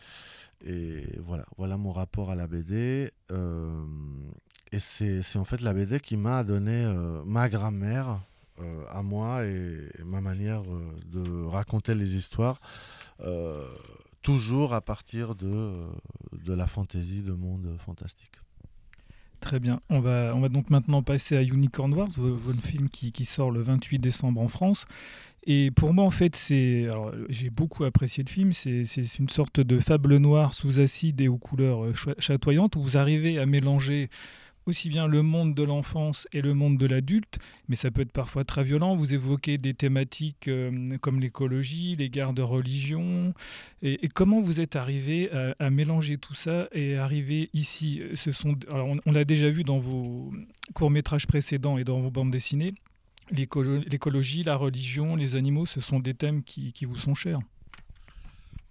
Et 0.66 1.04
voilà, 1.20 1.46
voilà 1.58 1.78
mon 1.78 1.92
rapport 1.92 2.32
à 2.32 2.36
la 2.36 2.48
BD. 2.48 3.12
Euh, 3.32 3.86
et 4.72 4.80
c'est 4.80 5.38
en 5.38 5.46
fait 5.46 5.62
la 5.62 5.74
BD 5.74 6.00
qui 6.00 6.18
m'a 6.18 6.44
donné 6.44 6.84
euh, 6.86 7.24
ma 7.26 7.50
grammaire 7.50 8.22
euh, 8.60 8.86
à 8.90 9.02
moi 9.04 9.46
et, 9.46 9.90
ma 10.04 10.22
manière 10.22 10.62
de 11.06 11.46
raconter 11.46 11.96
les 11.96 12.16
histoires. 12.16 12.60
toujours 14.22 14.74
à 14.74 14.82
partir 14.82 15.34
de, 15.36 15.88
de 16.34 16.54
la 16.54 16.68
fantaisie, 16.68 17.22
de 17.22 17.34
monde 17.34 17.76
fantastique. 17.80 18.34
Très 19.40 19.60
bien. 19.60 19.80
On 19.90 20.00
va, 20.02 20.34
on 20.36 20.42
va 20.42 20.50
donc 20.50 20.70
maintenant 20.70 21.02
passer 21.02 21.38
à 21.38 21.42
Unicorn 21.44 21.94
Wars, 21.94 22.10
vo- 22.18 22.36
votre 22.36 22.62
film 22.62 22.90
qui, 22.90 23.26
sort 23.26 23.52
le 23.52 23.62
28 23.62 23.98
décembre 24.00 24.42
en 24.42 24.50
France. 24.50 24.86
Et 25.46 25.72
pour 25.72 25.94
moi, 25.94 26.04
en 26.04 26.10
fait, 26.10 26.36
c'est. 26.36 26.88
J'ai 27.30 27.50
beaucoup 27.50 27.86
apprécié 27.86 28.24
le 28.26 28.30
film. 28.30 28.52
C'est 28.52 28.84
une 29.18 29.30
sorte 29.30 29.62
de 29.62 29.80
fable 29.80 30.18
noire 30.18 30.54
sous 30.54 30.82
acide 30.82 31.22
et 31.22 31.30
aux 31.30 31.38
couleurs 31.38 31.86
euh, 31.86 31.94
chatoyantes 32.20 32.76
où 32.76 32.82
vous 32.82 32.98
arrivez 32.98 33.40
à 33.40 33.46
mélanger 33.46 34.10
aussi 34.70 34.90
bien 34.90 35.08
le 35.08 35.22
monde 35.22 35.54
de 35.54 35.64
l'enfance 35.64 36.28
et 36.32 36.42
le 36.42 36.54
monde 36.54 36.78
de 36.78 36.86
l'adulte, 36.86 37.40
mais 37.68 37.76
ça 37.76 37.92
peut 37.92 38.02
être 38.02 38.12
parfois 38.12 38.44
très 38.44 38.64
violent. 38.64 38.96
Vous 38.96 39.14
évoquez 39.14 39.58
des 39.58 39.74
thématiques 39.74 40.48
euh, 40.48 40.98
comme 41.02 41.20
l'écologie, 41.20 41.96
les 41.96 42.10
guerres 42.10 42.34
de 42.34 42.42
religion. 42.42 43.34
Et, 43.82 44.08
comment 44.10 44.42
vous 44.42 44.62
êtes 44.62 44.76
arrivé 44.76 45.30
à, 45.60 45.70
mélanger 45.70 46.18
tout 46.18 46.34
ça 46.34 46.68
et 46.72 46.96
arriver 46.98 47.50
ici? 47.54 48.02
Ce 48.16 48.32
sont, 48.32 48.56
alors 48.72 48.96
on, 49.06 49.12
l'a 49.12 49.26
déjà 49.26 49.50
vu 49.50 49.64
dans 49.64 49.80
vos 49.80 50.32
courts 50.74 50.92
métrages 50.92 51.28
précédents 51.28 51.78
et 51.78 51.84
dans 51.84 52.00
vos 52.00 52.12
bandes 52.12 52.32
dessinées. 52.32 52.74
l'écologie, 53.32 54.44
la 54.44 54.56
religion, 54.56 55.16
les 55.16 55.36
animaux, 55.36 55.66
ce 55.66 55.82
sont 55.82 56.00
des 56.00 56.14
thèmes 56.14 56.44
qui 56.44 56.86
vous 56.86 56.98
sont 56.98 57.16
chers. 57.16 57.40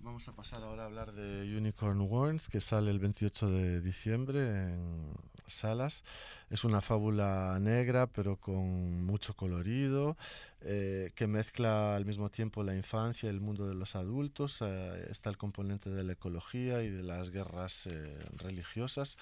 Vamos 0.09 0.27
a 0.27 0.33
pasar 0.33 0.63
ahora 0.63 0.85
a 0.85 0.87
hablar 0.87 1.13
de 1.13 1.55
Unicorn 1.55 2.01
Warns, 2.01 2.49
que 2.49 2.63
sale 2.63 2.91
el 2.91 2.99
28 2.99 3.51
de 3.51 3.83
diciembre 3.83 4.41
en 4.41 5.13
salas. 5.47 6.03
Es 6.49 6.65
una 6.65 6.81
fábula 6.81 7.59
negra, 7.61 8.07
pero 8.07 8.37
con 8.37 9.05
mucho 9.05 9.37
colorido, 9.37 10.17
eh, 10.63 11.11
que 11.15 11.27
mezcla 11.27 11.95
al 11.95 12.07
mismo 12.07 12.31
tiempo 12.31 12.65
la 12.65 12.75
infancia 12.75 13.27
y 13.27 13.31
el 13.31 13.43
mundo 13.43 13.69
de 13.69 13.75
los 13.75 13.97
adultos. 13.97 14.63
Eh, 14.63 15.09
está 15.11 15.29
el 15.29 15.37
componente 15.37 15.91
de 15.91 16.03
la 16.03 16.15
ecología 16.15 16.83
y 16.83 16.89
de 16.89 17.03
las 17.03 17.31
guerras 17.31 17.87
eh, 17.87 18.19
religiosas. 18.39 19.19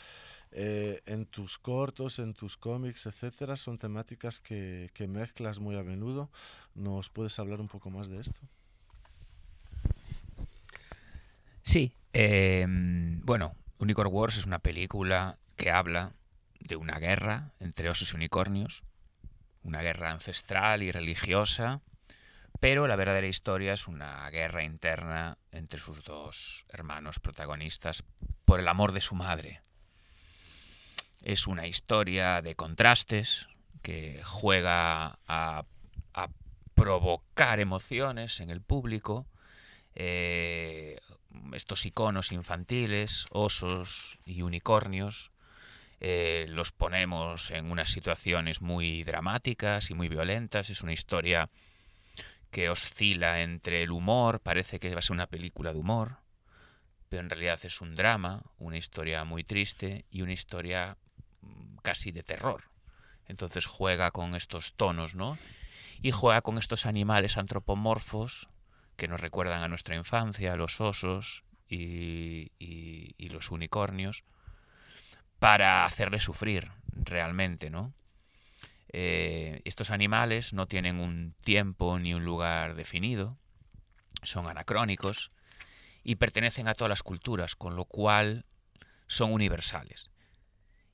Eh, 0.53 1.03
en 1.07 1.27
tus 1.27 1.59
cortos, 1.59 2.21
en 2.21 2.33
tus 2.33 2.57
cómics, 2.57 3.07
etcétera, 3.07 3.57
son 3.57 3.77
temáticas 3.77 4.39
que, 4.39 4.89
que 4.95 5.09
mezclas 5.09 5.59
muy 5.59 5.77
a 5.77 5.83
menudo. 5.83 6.31
¿Nos 6.77 7.11
puedes 7.11 7.37
hablar 7.41 7.61
un 7.61 7.67
poco 7.67 7.91
más 7.91 8.09
de 8.09 8.21
esto? 8.21 8.39
Sí, 11.67 11.93
eh, 12.13 12.65
bueno, 12.69 13.57
Unicorn 13.79 14.13
Wars 14.13 14.37
es 14.37 14.47
una 14.47 14.61
película 14.61 15.37
que 15.57 15.73
habla 15.73 16.13
de 16.61 16.77
una 16.77 17.01
guerra 17.01 17.51
entre 17.59 17.91
osos 17.91 18.13
y 18.13 18.17
unicornios, 18.17 18.85
una 19.65 19.83
guerra 19.83 20.13
ancestral 20.13 20.85
y 20.85 20.93
religiosa, 20.93 21.81
pero 22.61 22.87
la 22.87 22.95
verdadera 22.95 23.27
historia 23.27 23.73
es 23.73 23.89
una 23.89 24.31
guerra 24.31 24.63
interna 24.63 25.39
entre 25.51 25.81
sus 25.81 26.05
dos 26.05 26.67
hermanos 26.69 27.19
protagonistas 27.19 28.05
por 28.45 28.61
el 28.61 28.69
amor 28.69 28.93
de 28.93 29.01
su 29.01 29.17
madre. 29.17 29.61
Es 31.21 31.49
una 31.49 31.67
historia 31.67 32.43
de 32.43 32.55
contrastes 32.55 33.49
que 33.83 34.23
juega 34.23 35.19
a, 35.27 35.65
a 36.15 36.29
provocar 36.75 37.59
emociones 37.59 38.39
en 38.39 38.51
el 38.51 38.61
público, 38.61 39.27
eh, 39.97 41.01
estos 41.55 41.87
iconos 41.87 42.33
infantiles, 42.33 43.27
osos 43.31 44.19
y 44.25 44.43
unicornios, 44.43 45.33
eh, 46.01 46.47
los 46.49 46.73
ponemos 46.73 47.51
en 47.51 47.71
unas 47.71 47.91
situaciones 47.91 48.61
muy 48.61 49.03
dramáticas 49.05 49.91
y 49.91 49.95
muy 49.95 50.09
violentas. 50.09 50.71
Es 50.71 50.83
una 50.83 50.93
historia 50.93 51.49
que 52.51 52.69
oscila 52.69 53.43
entre 53.43 53.83
el 53.83 53.91
humor, 53.91 54.41
parece 54.41 54.79
que 54.79 54.93
va 54.93 54.99
a 54.99 55.03
ser 55.03 55.15
una 55.15 55.27
película 55.27 55.73
de 55.73 55.79
humor, 55.79 56.19
pero 57.09 57.23
en 57.23 57.31
realidad 57.31 57.59
es 57.63 57.81
un 57.81 57.95
drama, 57.95 58.43
una 58.59 58.77
historia 58.77 59.25
muy 59.25 59.45
triste 59.45 60.05
y 60.11 60.23
una 60.23 60.33
historia 60.33 60.97
mm, 61.41 61.77
casi 61.83 62.13
de 62.13 62.23
terror. 62.23 62.65
Entonces 63.27 63.67
juega 63.67 64.11
con 64.11 64.35
estos 64.35 64.75
tonos, 64.75 65.15
¿no? 65.15 65.39
Y 66.01 66.13
juega 66.13 66.43
con 66.43 66.59
estos 66.59 66.87
animales 66.87 67.37
antropomorfos 67.37 68.49
que 68.97 69.09
nos 69.09 69.21
recuerdan 69.21 69.63
a 69.63 69.69
nuestra 69.69 69.97
infancia, 69.97 70.57
los 70.57 70.81
osos 70.81 71.45
y, 71.69 72.51
los 73.31 73.51
unicornios, 73.51 74.25
para 75.39 75.85
hacerle 75.85 76.19
sufrir 76.19 76.71
realmente, 76.93 77.69
¿no? 77.71 77.93
Eh, 78.93 79.61
estos 79.65 79.91
animales 79.91 80.55
no 80.55 80.67
tienen 80.67 81.01
un 81.01 81.35
tiempo 81.45 81.99
ni 81.99 82.15
un 82.15 82.25
lugar 82.25 82.77
definido, 82.77 83.37
son 84.23 84.47
anacrónicos 84.47 85.33
y 86.03 86.17
pertenecen 86.17 86.69
a 86.69 86.75
todas 86.75 86.89
las 86.89 87.03
culturas, 87.03 87.57
con 87.57 87.77
lo 87.77 87.85
cual 87.85 88.47
son 89.07 89.33
universales. 89.33 90.11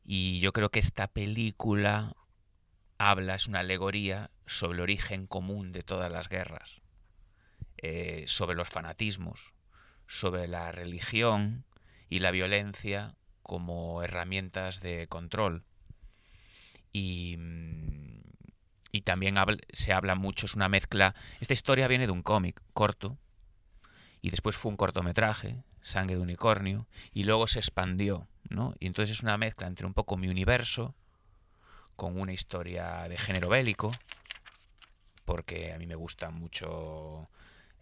Y 0.05 0.41
yo 0.41 0.53
creo 0.53 0.71
que 0.71 0.81
esta 0.81 1.07
película 1.07 2.17
habla, 2.99 3.37
es 3.37 3.47
una 3.47 3.61
alegoría 3.61 4.31
sobre 4.47 4.77
el 4.77 4.81
origen 4.81 5.27
común 5.27 5.71
de 5.71 5.83
todas 5.83 6.11
las 6.11 6.29
guerras, 6.29 6.82
eh, 7.83 8.25
sobre 8.27 8.57
los 8.57 8.69
fanatismos, 8.69 9.53
sobre 10.07 10.49
la 10.49 10.73
religión 10.73 11.65
y 12.09 12.21
la 12.21 12.31
violencia 12.31 13.17
como 13.43 14.03
herramientas 14.03 14.81
de 14.81 15.07
control. 15.09 15.65
Y, 16.93 17.39
y 18.93 19.03
también 19.03 19.37
se 19.73 19.93
habla 19.93 20.15
mucho, 20.15 20.47
es 20.47 20.55
una 20.55 20.69
mezcla. 20.69 21.15
Esta 21.41 21.55
historia 21.55 21.89
viene 21.89 22.07
de 22.07 22.13
un 22.13 22.23
cómic 22.23 22.63
corto, 22.73 23.19
y 24.21 24.31
después 24.31 24.57
fue 24.57 24.71
un 24.71 24.77
cortometraje, 24.77 25.65
Sangre 25.81 26.15
de 26.15 26.23
Unicornio, 26.23 26.87
y 27.13 27.25
luego 27.25 27.49
se 27.49 27.59
expandió, 27.59 28.29
¿no? 28.49 28.75
Y 28.79 28.87
entonces 28.87 29.17
es 29.17 29.23
una 29.25 29.37
mezcla 29.37 29.67
entre 29.67 29.87
un 29.87 29.95
poco 29.95 30.17
mi 30.17 30.29
universo, 30.29 30.95
con 31.97 32.19
una 32.19 32.33
historia 32.33 33.09
de 33.09 33.19
género 33.19 33.49
bélico, 33.49 33.91
porque 35.25 35.73
a 35.73 35.79
mí 35.79 35.87
me 35.87 35.97
gustan 35.97 36.35
mucho 36.35 37.29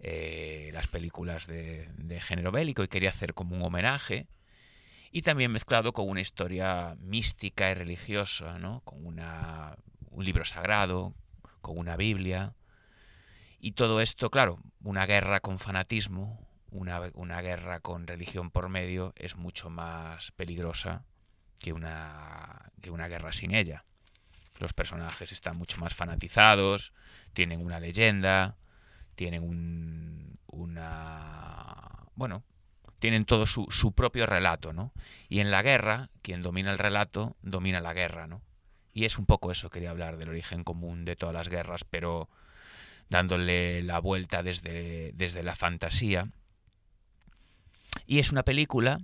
eh, 0.00 0.70
las 0.72 0.88
películas 0.88 1.46
de, 1.46 1.88
de, 1.98 2.20
género 2.20 2.52
bélico 2.52 2.82
y 2.82 2.88
quería 2.88 3.10
hacer 3.10 3.34
como 3.34 3.54
un 3.54 3.62
homenaje 3.62 4.28
y 5.12 5.22
también 5.22 5.52
mezclado 5.52 5.92
con 5.92 6.08
una 6.08 6.20
historia 6.20 6.96
mística 7.00 7.70
y 7.70 7.74
religiosa, 7.74 8.58
¿no? 8.58 8.80
con 8.82 9.04
una, 9.04 9.76
un 10.10 10.24
libro 10.24 10.44
sagrado, 10.44 11.14
con 11.60 11.78
una 11.78 11.96
Biblia. 11.96 12.54
Y 13.58 13.72
todo 13.72 14.00
esto, 14.00 14.30
claro, 14.30 14.60
una 14.82 15.06
guerra 15.06 15.40
con 15.40 15.58
fanatismo, 15.58 16.48
una, 16.70 17.00
una 17.14 17.40
guerra 17.40 17.80
con 17.80 18.06
religión 18.06 18.50
por 18.50 18.68
medio 18.68 19.12
es 19.16 19.36
mucho 19.36 19.68
más 19.68 20.30
peligrosa 20.32 21.04
que 21.58 21.72
una, 21.72 22.70
que 22.80 22.90
una 22.90 23.08
guerra 23.08 23.32
sin 23.32 23.54
ella. 23.54 23.84
Los 24.60 24.72
personajes 24.72 25.32
están 25.32 25.56
mucho 25.56 25.78
más 25.78 25.94
fanatizados, 25.94 26.92
tienen 27.32 27.64
una 27.64 27.80
leyenda, 27.80 28.56
tienen 29.20 29.42
un, 29.42 30.38
una... 30.46 32.06
bueno, 32.14 32.42
tienen 33.00 33.26
todo 33.26 33.44
su, 33.44 33.66
su, 33.68 33.92
propio 33.92 34.24
relato, 34.24 34.72
¿no? 34.72 34.94
Y 35.28 35.40
en 35.40 35.50
la 35.50 35.60
guerra, 35.60 36.08
quien 36.22 36.40
domina 36.40 36.72
el 36.72 36.78
relato, 36.78 37.36
domina 37.42 37.82
la 37.82 37.92
guerra, 37.92 38.26
¿no? 38.26 38.40
Y 38.94 39.04
es 39.04 39.18
un 39.18 39.26
poco 39.26 39.52
eso, 39.52 39.68
quería 39.68 39.90
hablar 39.90 40.16
del 40.16 40.30
origen 40.30 40.64
común 40.64 41.04
de 41.04 41.16
todas 41.16 41.34
las 41.34 41.50
guerras, 41.50 41.84
pero 41.84 42.30
dándole 43.10 43.82
la 43.82 43.98
vuelta 43.98 44.42
desde, 44.42 45.12
desde 45.12 45.42
la 45.42 45.54
fantasía. 45.54 46.24
Y 48.06 48.20
es 48.20 48.32
una 48.32 48.42
película 48.42 49.02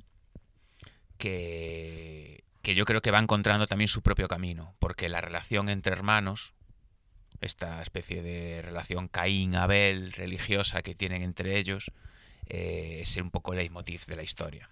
que, 1.19 2.43
que 2.63 2.75
yo 2.75 2.87
creo 2.87 3.03
que 3.03 3.11
va 3.11 3.19
encontrando 3.19 3.67
también 3.67 3.89
su 3.89 4.01
propio 4.01 4.29
camino, 4.29 4.75
porque 4.79 5.11
la 5.11 5.21
relación 5.21 5.69
entre 5.69 5.93
hermanos, 5.93 6.55
esta 7.41 7.83
especie 7.83 8.23
de 8.23 8.63
relación 8.63 9.09
Caín-Abel 9.09 10.13
religiosa 10.13 10.83
que 10.83 10.95
tienen 10.95 11.23
entre 11.23 11.59
ellos, 11.59 11.93
eh, 12.49 12.99
es 13.01 13.17
un 13.17 13.31
poco 13.31 13.53
el 13.53 13.59
leitmotiv 13.59 14.07
de 14.07 14.17
la 14.17 14.23
historia. 14.23 14.69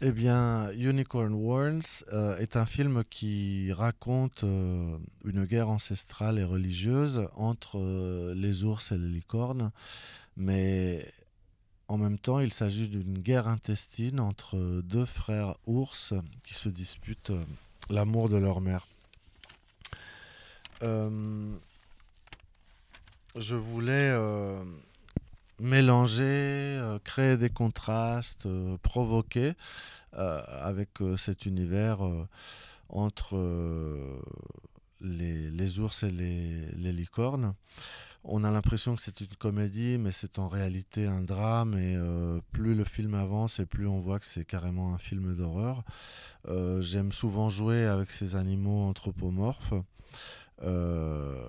Eh 0.00 0.12
bien, 0.12 0.70
Unicorn 0.76 1.34
Warns 1.34 2.04
euh, 2.12 2.38
est 2.38 2.54
un 2.56 2.66
film 2.66 3.02
qui 3.10 3.72
raconte 3.72 4.44
euh, 4.44 4.96
une 5.24 5.44
guerre 5.44 5.70
ancestrale 5.70 6.38
et 6.38 6.44
religieuse 6.44 7.28
entre 7.34 7.80
euh, 7.80 8.32
les 8.36 8.62
ours 8.62 8.92
et 8.92 8.96
les 8.96 9.08
licornes, 9.08 9.72
mais 10.36 11.04
en 11.88 11.96
même 11.96 12.18
temps, 12.18 12.38
il 12.38 12.52
s'agit 12.52 12.88
d'une 12.88 13.18
guerre 13.18 13.48
intestine 13.48 14.20
entre 14.20 14.82
deux 14.82 15.06
frères 15.06 15.54
ours 15.66 16.12
qui 16.44 16.52
se 16.52 16.68
disputent 16.68 17.30
euh, 17.30 17.44
l'amour 17.88 18.28
de 18.28 18.36
leur 18.36 18.60
mère. 18.60 18.86
Euh, 20.82 21.56
je 23.36 23.56
voulais 23.56 24.10
euh, 24.10 24.62
mélanger, 25.58 26.78
créer 27.04 27.38
des 27.38 27.50
contrastes, 27.50 28.46
provoquer 28.82 29.54
avec 30.12 30.90
cet 31.16 31.46
univers 31.46 31.98
entre 32.88 33.36
les, 35.00 35.78
ours 35.78 36.02
et 36.02 36.10
les 36.10 36.92
licornes 36.92 37.54
on 38.30 38.44
a 38.44 38.50
l'impression 38.50 38.94
que 38.94 39.02
c'est 39.02 39.20
une 39.20 39.34
comédie, 39.38 39.96
mais 39.98 40.12
c'est 40.12 40.38
en 40.38 40.48
réalité 40.48 41.06
un 41.06 41.22
drame. 41.22 41.74
Et 41.74 41.96
euh, 41.96 42.40
plus 42.52 42.74
le 42.74 42.84
film 42.84 43.14
avance, 43.14 43.58
et 43.58 43.66
plus 43.66 43.86
on 43.86 44.00
voit 44.00 44.18
que 44.18 44.26
c'est 44.26 44.44
carrément 44.44 44.94
un 44.94 44.98
film 44.98 45.34
d'horreur. 45.34 45.82
Euh, 46.48 46.80
J'aime 46.82 47.10
souvent 47.10 47.48
jouer 47.48 47.86
avec 47.86 48.10
ces 48.10 48.36
animaux 48.36 48.82
anthropomorphes. 48.82 49.72
Euh, 50.62 51.40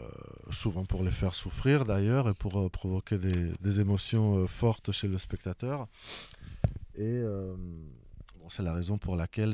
souvent 0.51 0.85
pour 0.85 1.03
les 1.03 1.11
faire 1.11 1.33
souffrir 1.33 1.83
d'ailleurs 1.83 2.29
et 2.29 2.35
pour 2.35 2.69
provoquer 2.69 3.17
des, 3.17 3.79
émotions 3.79 4.45
fortes 4.47 4.91
chez 4.91 5.07
le 5.07 5.17
spectateur. 5.17 5.87
Et 6.95 7.21
c'est 8.49 8.63
la 8.63 8.73
raison 8.73 8.97
pour 8.97 9.15
laquelle 9.15 9.53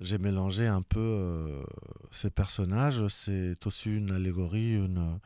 j'ai 0.00 0.18
mélangé 0.18 0.66
un 0.66 0.82
peu 0.82 1.64
ces 2.10 2.30
personnages. 2.30 3.06
C'est 3.08 3.66
aussi 3.66 3.90
une 3.90 4.10
allégorie, 4.10 4.74
une 4.74 5.18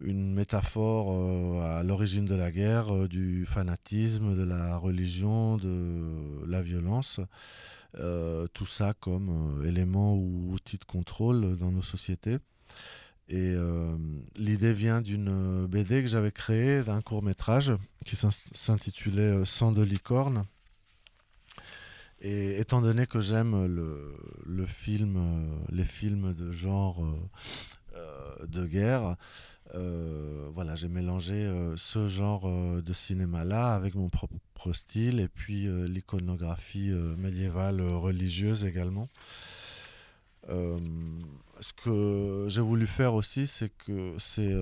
une 0.00 0.32
métaphore 0.32 1.62
à 1.62 1.82
l'origine 1.82 2.26
de 2.26 2.34
la 2.34 2.50
guerre, 2.50 3.08
du 3.08 3.46
fanatisme, 3.46 4.36
de 4.36 4.44
la 4.44 4.76
religion, 4.76 5.56
de 5.58 6.44
la 6.46 6.62
violence. 6.62 7.20
tout 8.54 8.66
ça 8.66 8.94
comme 9.00 9.62
élément 9.66 10.14
ou 10.14 10.52
outil 10.52 10.78
de 10.78 10.84
contrôle 10.84 11.56
dans 11.56 11.72
nos 11.72 11.82
sociétés. 11.82 12.38
Et 13.28 13.54
l'idée 14.36 14.72
vient 14.72 15.02
d'une 15.02 15.66
BD 15.66 16.02
que 16.02 16.08
j'avais 16.08 16.32
créée, 16.32 16.82
d'un 16.82 17.00
court 17.00 17.22
métrage 17.22 17.72
qui 18.04 18.16
s'intitulait 18.52 19.44
Sang 19.44 19.72
de 19.72 19.82
licorne 19.82 20.44
et 22.20 22.58
étant 22.58 22.80
donné 22.80 23.06
que 23.06 23.20
j'aime 23.20 23.66
le, 23.66 24.66
film, 24.66 25.16
euh, 25.16 25.56
les 25.70 25.84
films 25.84 26.34
de 26.34 26.50
genre 26.50 27.04
euh, 27.04 27.14
euh, 27.94 28.46
de 28.46 28.66
guerre, 28.66 29.16
voilà, 29.74 30.74
j'ai 30.74 30.88
mélangé 30.88 31.50
ce 31.76 32.08
genre 32.08 32.48
de 32.82 32.92
cinéma-là 32.92 33.74
avec 33.74 33.94
mon 33.94 34.08
propre 34.08 34.72
style 34.72 35.20
et 35.20 35.28
puis 35.28 35.68
l'iconographie 35.88 36.90
médiévale 37.18 37.80
religieuse 37.82 38.64
également. 38.64 39.08
ce 40.48 41.72
que 41.84 42.46
j'ai 42.48 42.60
voulu 42.60 42.86
faire 42.86 43.14
aussi, 43.14 43.46
c'est 43.46 43.70
que 43.76 44.14
c'est 44.18 44.54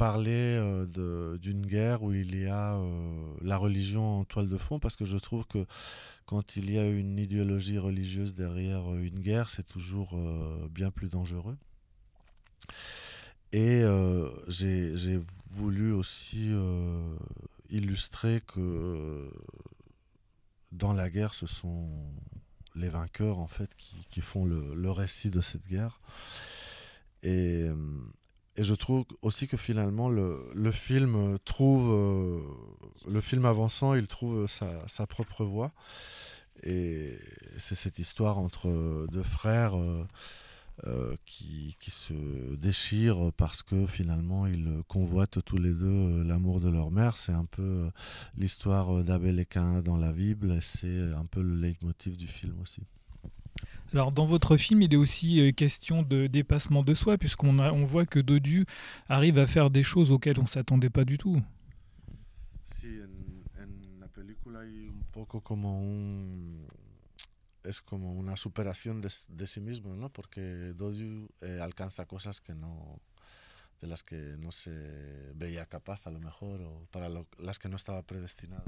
parler 0.00 0.56
euh, 0.56 1.36
d'une 1.36 1.66
guerre 1.66 2.02
où 2.02 2.10
il 2.14 2.34
y 2.34 2.46
a 2.46 2.76
euh, 2.76 3.34
la 3.42 3.58
religion 3.58 4.20
en 4.20 4.24
toile 4.24 4.48
de 4.48 4.56
fond, 4.56 4.78
parce 4.78 4.96
que 4.96 5.04
je 5.04 5.18
trouve 5.18 5.46
que 5.46 5.66
quand 6.24 6.56
il 6.56 6.70
y 6.72 6.78
a 6.78 6.88
une 6.88 7.18
idéologie 7.18 7.76
religieuse 7.76 8.32
derrière 8.32 8.90
euh, 8.90 9.02
une 9.02 9.20
guerre, 9.20 9.50
c'est 9.50 9.68
toujours 9.68 10.18
bien 10.70 10.90
plus 10.90 11.10
dangereux. 11.10 11.58
Et 13.52 13.82
j'ai 14.48 15.20
voulu 15.52 15.92
aussi 15.92 16.52
illustrer 17.68 18.40
que 18.46 19.30
dans 20.72 20.92
la 20.92 21.10
guerre, 21.10 21.34
ce 21.34 21.46
sont 21.46 21.88
les 22.76 22.88
vainqueurs 22.88 23.38
en 23.38 23.48
fait 23.48 23.74
qui, 23.76 23.96
qui 24.08 24.20
font 24.20 24.44
le, 24.44 24.74
le, 24.74 24.90
récit 24.90 25.30
de 25.30 25.40
cette 25.40 25.66
guerre. 25.66 26.00
Et 27.22 27.68
et 28.60 28.62
je 28.62 28.74
trouve 28.74 29.04
aussi 29.22 29.48
que 29.48 29.56
finalement 29.56 30.10
le, 30.10 30.50
le 30.54 30.70
film 30.70 31.38
trouve, 31.46 31.92
euh, 31.92 32.42
le 33.08 33.20
film 33.22 33.46
avançant, 33.46 33.94
il 33.94 34.06
trouve 34.06 34.46
sa, 34.46 34.86
sa 34.86 35.06
propre 35.06 35.44
voie. 35.44 35.72
Et 36.62 37.16
c'est 37.56 37.74
cette 37.74 37.98
histoire 37.98 38.38
entre 38.38 39.06
deux 39.10 39.22
frères 39.22 39.78
euh, 39.78 40.06
euh, 40.86 41.14
qui, 41.26 41.76
qui, 41.80 41.90
se 41.90 42.54
déchirent 42.56 43.32
parce 43.36 43.62
que 43.62 43.86
finalement 43.86 44.46
ils 44.46 44.82
convoitent 44.88 45.44
tous 45.44 45.58
les 45.58 45.72
deux 45.72 46.22
l'amour 46.22 46.60
de 46.60 46.70
leur 46.70 46.90
mère. 46.90 47.16
C'est 47.16 47.32
un 47.32 47.44
peu 47.44 47.90
l'histoire 48.36 49.04
d'Abel 49.04 49.38
et 49.38 49.46
Cain 49.46 49.82
dans 49.82 49.96
la 49.96 50.12
Bible. 50.12 50.52
et 50.52 50.60
C'est 50.60 51.12
un 51.12 51.26
peu 51.26 51.42
le 51.42 51.54
leitmotiv 51.54 52.16
du 52.16 52.26
film 52.26 52.54
aussi. 52.62 52.82
Alors 53.92 54.12
dans 54.12 54.24
votre 54.24 54.56
film, 54.56 54.82
il 54.82 54.94
est 54.94 54.96
aussi 54.96 55.40
euh, 55.40 55.50
question 55.50 56.02
de 56.02 56.28
dépassement 56.28 56.84
de 56.84 56.94
soi, 56.94 57.18
puisqu'on 57.18 57.58
on 57.58 57.84
voit 57.84 58.06
que 58.06 58.20
Dodu 58.20 58.64
arrive 59.08 59.38
à 59.38 59.46
faire 59.46 59.70
des 59.70 59.82
choses 59.82 60.12
auxquelles 60.12 60.38
on 60.38 60.42
ne 60.42 60.48
s'attendait 60.48 60.90
pas 60.90 61.04
du 61.04 61.18
tout. 61.18 61.42
Si, 62.66 62.86
en, 62.86 63.62
en 63.62 64.00
la 64.00 64.08
película 64.08 64.60
hay 64.60 64.88
un 64.88 65.02
poco 65.12 65.40
como 65.40 65.82
un... 65.82 66.79
Es 67.64 67.80
como 67.82 68.12
una 68.12 68.36
superación 68.36 69.00
de, 69.00 69.12
de 69.28 69.46
sí 69.46 69.60
mismo, 69.60 69.94
¿no? 69.94 70.10
Porque 70.10 70.72
Dodu 70.74 71.28
eh, 71.40 71.60
alcanza 71.62 72.06
cosas 72.06 72.40
que 72.40 72.54
no, 72.54 73.00
de 73.80 73.86
las 73.86 74.02
que 74.02 74.16
no 74.38 74.52
se 74.52 74.70
veía 75.34 75.66
capaz 75.66 76.06
a 76.06 76.10
lo 76.10 76.20
mejor 76.20 76.60
o 76.62 76.86
para 76.90 77.08
las 77.38 77.58
que 77.58 77.68
no 77.68 77.76
estaba 77.76 78.02
predestinado. 78.02 78.64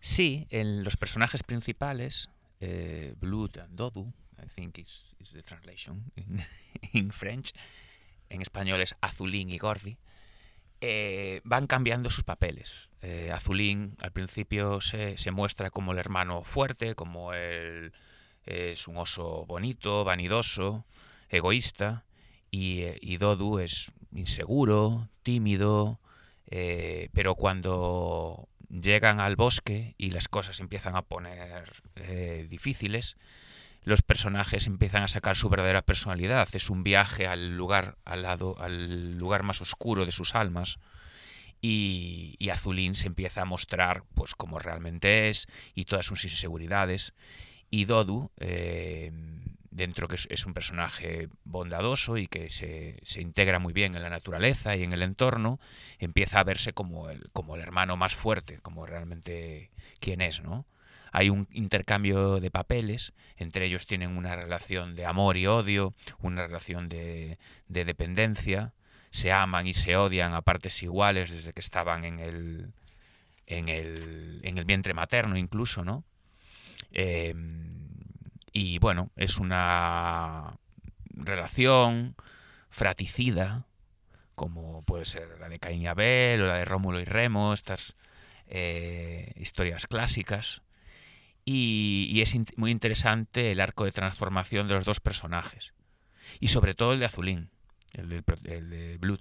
Sí, 0.00 0.46
en 0.50 0.84
los 0.84 0.96
personajes 0.96 1.42
principales 1.42 2.28
uh, 2.60 3.14
Blood 3.20 3.58
and 3.58 3.76
Dodu, 3.76 4.12
I 4.38 4.46
think 4.46 4.78
is, 4.78 5.14
is 5.18 5.30
the 5.30 5.42
translation 5.42 6.12
in, 6.16 6.44
in 6.92 7.10
French. 7.10 7.52
En 8.28 8.40
español 8.40 8.80
es 8.80 8.94
Azulín 9.00 9.50
y 9.50 9.58
Gordi. 9.58 9.96
Eh, 10.80 11.40
van 11.44 11.66
cambiando 11.66 12.10
sus 12.10 12.24
papeles. 12.24 12.90
Eh, 13.00 13.30
Azulín 13.32 13.96
al 14.00 14.12
principio 14.12 14.80
se, 14.80 15.16
se, 15.16 15.30
muestra 15.30 15.70
como 15.70 15.92
el 15.92 15.98
hermano 15.98 16.42
fuerte, 16.42 16.94
como 16.94 17.32
él 17.32 17.92
es 18.44 18.86
un 18.88 18.98
oso 18.98 19.46
bonito, 19.46 20.04
vanidoso, 20.04 20.84
egoísta, 21.30 22.04
y, 22.50 22.82
eh, 22.82 22.98
y 23.00 23.16
Dodu 23.16 23.58
es 23.60 23.92
inseguro, 24.12 25.08
tímido, 25.22 26.00
pero 27.12 27.34
cuando 27.34 28.48
llegan 28.68 29.18
al 29.18 29.34
bosque 29.34 29.94
y 29.98 30.10
las 30.10 30.28
cosas 30.28 30.60
empiezan 30.60 30.94
a 30.94 31.02
poner 31.02 31.82
difíciles, 32.48 33.16
los 33.84 34.02
personajes 34.02 34.66
empiezan 34.66 35.02
a 35.02 35.08
sacar 35.08 35.36
su 35.36 35.48
verdadera 35.48 35.82
personalidad. 35.82 36.48
Es 36.54 36.70
un 36.70 36.82
viaje 36.82 37.26
al 37.26 37.56
lugar, 37.56 37.96
al 38.04 38.22
lado, 38.22 38.56
al 38.60 39.16
lugar 39.18 39.42
más 39.42 39.60
oscuro 39.60 40.06
de 40.06 40.12
sus 40.12 40.34
almas. 40.34 40.78
Y, 41.60 42.36
y 42.38 42.50
Azulín 42.50 42.94
se 42.94 43.06
empieza 43.06 43.42
a 43.42 43.46
mostrar 43.46 44.04
pues 44.14 44.34
como 44.34 44.58
realmente 44.58 45.28
es 45.28 45.46
y 45.74 45.84
todas 45.84 46.06
sus 46.06 46.24
inseguridades. 46.24 47.14
Y 47.70 47.84
Dodu 47.86 48.30
eh, 48.38 49.12
dentro 49.74 50.06
que 50.06 50.14
es, 50.14 50.46
un 50.46 50.54
personaje 50.54 51.28
bondadoso 51.44 52.16
y 52.16 52.28
que 52.28 52.48
se, 52.48 53.00
se, 53.02 53.20
integra 53.20 53.58
muy 53.58 53.72
bien 53.72 53.96
en 53.96 54.02
la 54.02 54.10
naturaleza 54.10 54.76
y 54.76 54.84
en 54.84 54.92
el 54.92 55.02
entorno, 55.02 55.58
empieza 55.98 56.38
a 56.38 56.44
verse 56.44 56.72
como 56.72 57.10
el, 57.10 57.28
como 57.32 57.56
el 57.56 57.62
hermano 57.62 57.96
más 57.96 58.14
fuerte, 58.14 58.60
como 58.60 58.86
realmente 58.86 59.72
quien 59.98 60.20
es, 60.20 60.42
¿no? 60.42 60.64
Hay 61.16 61.30
un 61.30 61.46
intercambio 61.52 62.40
de 62.40 62.50
papeles, 62.50 63.12
entre 63.36 63.66
ellos 63.66 63.86
tienen 63.86 64.16
una 64.16 64.34
relación 64.34 64.96
de 64.96 65.06
amor 65.06 65.36
y 65.36 65.46
odio, 65.46 65.94
una 66.18 66.44
relación 66.44 66.88
de, 66.88 67.38
de 67.68 67.84
dependencia, 67.84 68.74
se 69.10 69.30
aman 69.30 69.64
y 69.64 69.74
se 69.74 69.96
odian 69.96 70.34
a 70.34 70.42
partes 70.42 70.82
iguales 70.82 71.30
desde 71.30 71.52
que 71.52 71.60
estaban 71.60 72.04
en 72.04 72.18
el, 72.18 72.72
en 73.46 73.68
el, 73.68 74.40
en 74.42 74.58
el 74.58 74.64
vientre 74.64 74.92
materno 74.92 75.36
incluso, 75.36 75.84
¿no? 75.84 76.02
Eh, 76.90 77.32
y 78.52 78.80
bueno, 78.80 79.12
es 79.14 79.38
una 79.38 80.58
relación 81.10 82.16
fraticida, 82.70 83.68
como 84.34 84.82
puede 84.82 85.04
ser 85.04 85.38
la 85.38 85.48
de 85.48 85.60
Caín 85.60 85.82
y 85.82 85.86
Abel 85.86 86.42
o 86.42 86.46
la 86.46 86.56
de 86.56 86.64
Rómulo 86.64 86.98
y 86.98 87.04
Remo, 87.04 87.52
estas 87.52 87.94
eh, 88.48 89.32
historias 89.36 89.86
clásicas. 89.86 90.62
Y, 91.44 92.20
es 92.22 92.36
muy 92.56 92.70
interesante 92.70 93.52
el 93.52 93.60
arco 93.60 93.84
de 93.84 93.92
transformación 93.92 94.66
de 94.66 94.74
los 94.74 94.84
dos 94.84 95.00
personajes. 95.00 95.74
Y 96.40 96.48
sobre 96.48 96.74
todo 96.74 96.92
el 96.92 97.00
de 97.00 97.06
Azulín, 97.06 97.50
el 97.92 98.08
de, 98.08 98.22
el 98.44 98.70
de 98.70 98.98
Blood. 98.98 99.20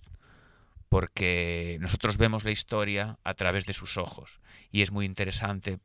Porque 0.90 1.78
nosotros 1.82 2.18
vemos 2.18 2.44
la 2.44 2.52
historia 2.52 3.18
a 3.24 3.34
través 3.34 3.66
de 3.66 3.74
sus 3.74 3.98
ojos. 3.98 4.40
Y 4.72 4.82
es 4.82 4.92
muy 4.92 5.06
interesante 5.06 5.80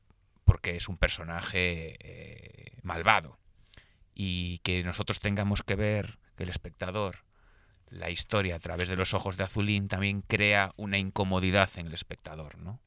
porque 0.44 0.77
es 0.77 0.88
un 0.88 0.96
personaje 0.96 1.96
eh, 2.01 2.79
malvado 2.83 3.38
y 4.14 4.59
que 4.59 4.83
nosotros 4.83 5.20
tengamos 5.20 5.62
que 5.62 5.77
ver, 5.77 6.18
que 6.37 6.44
el 6.44 6.48
espectador, 6.48 7.24
la 7.90 8.11
historia 8.11 8.57
a 8.57 8.59
través 8.59 8.88
de 8.88 8.96
los 8.96 9.14
ojos 9.14 9.37
de 9.37 9.44
Azulín 9.44 9.88
también 9.88 10.22
crea 10.22 10.72
una 10.77 10.98
incomodidad 10.98 11.70
en 11.77 11.87
el 11.87 11.94
espectador, 11.94 12.59
¿no? 12.59 12.81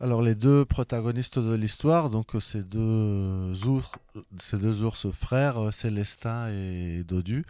Alors 0.00 0.22
les 0.22 0.36
deux 0.36 0.64
protagonistes 0.64 1.40
de 1.40 1.54
l'histoire, 1.54 2.08
donc 2.08 2.26
ces 2.40 2.62
deux 2.62 3.52
ours, 3.66 3.90
ces 4.38 4.56
deux 4.56 4.84
ours 4.84 5.10
frères, 5.10 5.74
Célestin 5.74 6.48
et 6.50 7.02
Dodu, 7.02 7.44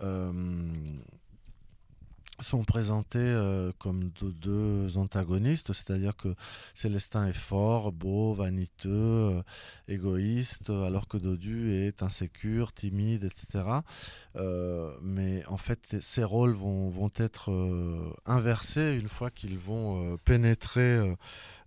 euh, 0.00 0.32
sont 2.40 2.64
présentés 2.64 3.18
euh, 3.18 3.72
comme 3.78 4.10
deux, 4.10 4.98
antagonistes, 4.98 5.72
c'est-à-dire 5.72 6.16
que 6.16 6.34
Célestin 6.74 7.28
est 7.28 7.36
fort, 7.36 7.92
beau, 7.92 8.34
vaniteux, 8.34 8.90
euh, 8.90 9.42
égoïste, 9.88 10.70
alors 10.70 11.08
que 11.08 11.16
Dodu 11.16 11.72
est 11.72 12.02
insécure, 12.02 12.72
timide, 12.72 13.24
etc. 13.24 13.64
Euh, 14.36 14.92
mais 15.02 15.44
en 15.46 15.56
fait, 15.56 15.96
ces 16.00 16.24
rôles 16.24 16.54
vont, 16.54 16.88
vont 16.88 17.10
être 17.16 17.50
inversés 18.26 18.96
une 19.00 19.08
fois 19.08 19.30
qu'ils 19.30 19.58
vont 19.58 20.16
pénétrer 20.24 21.16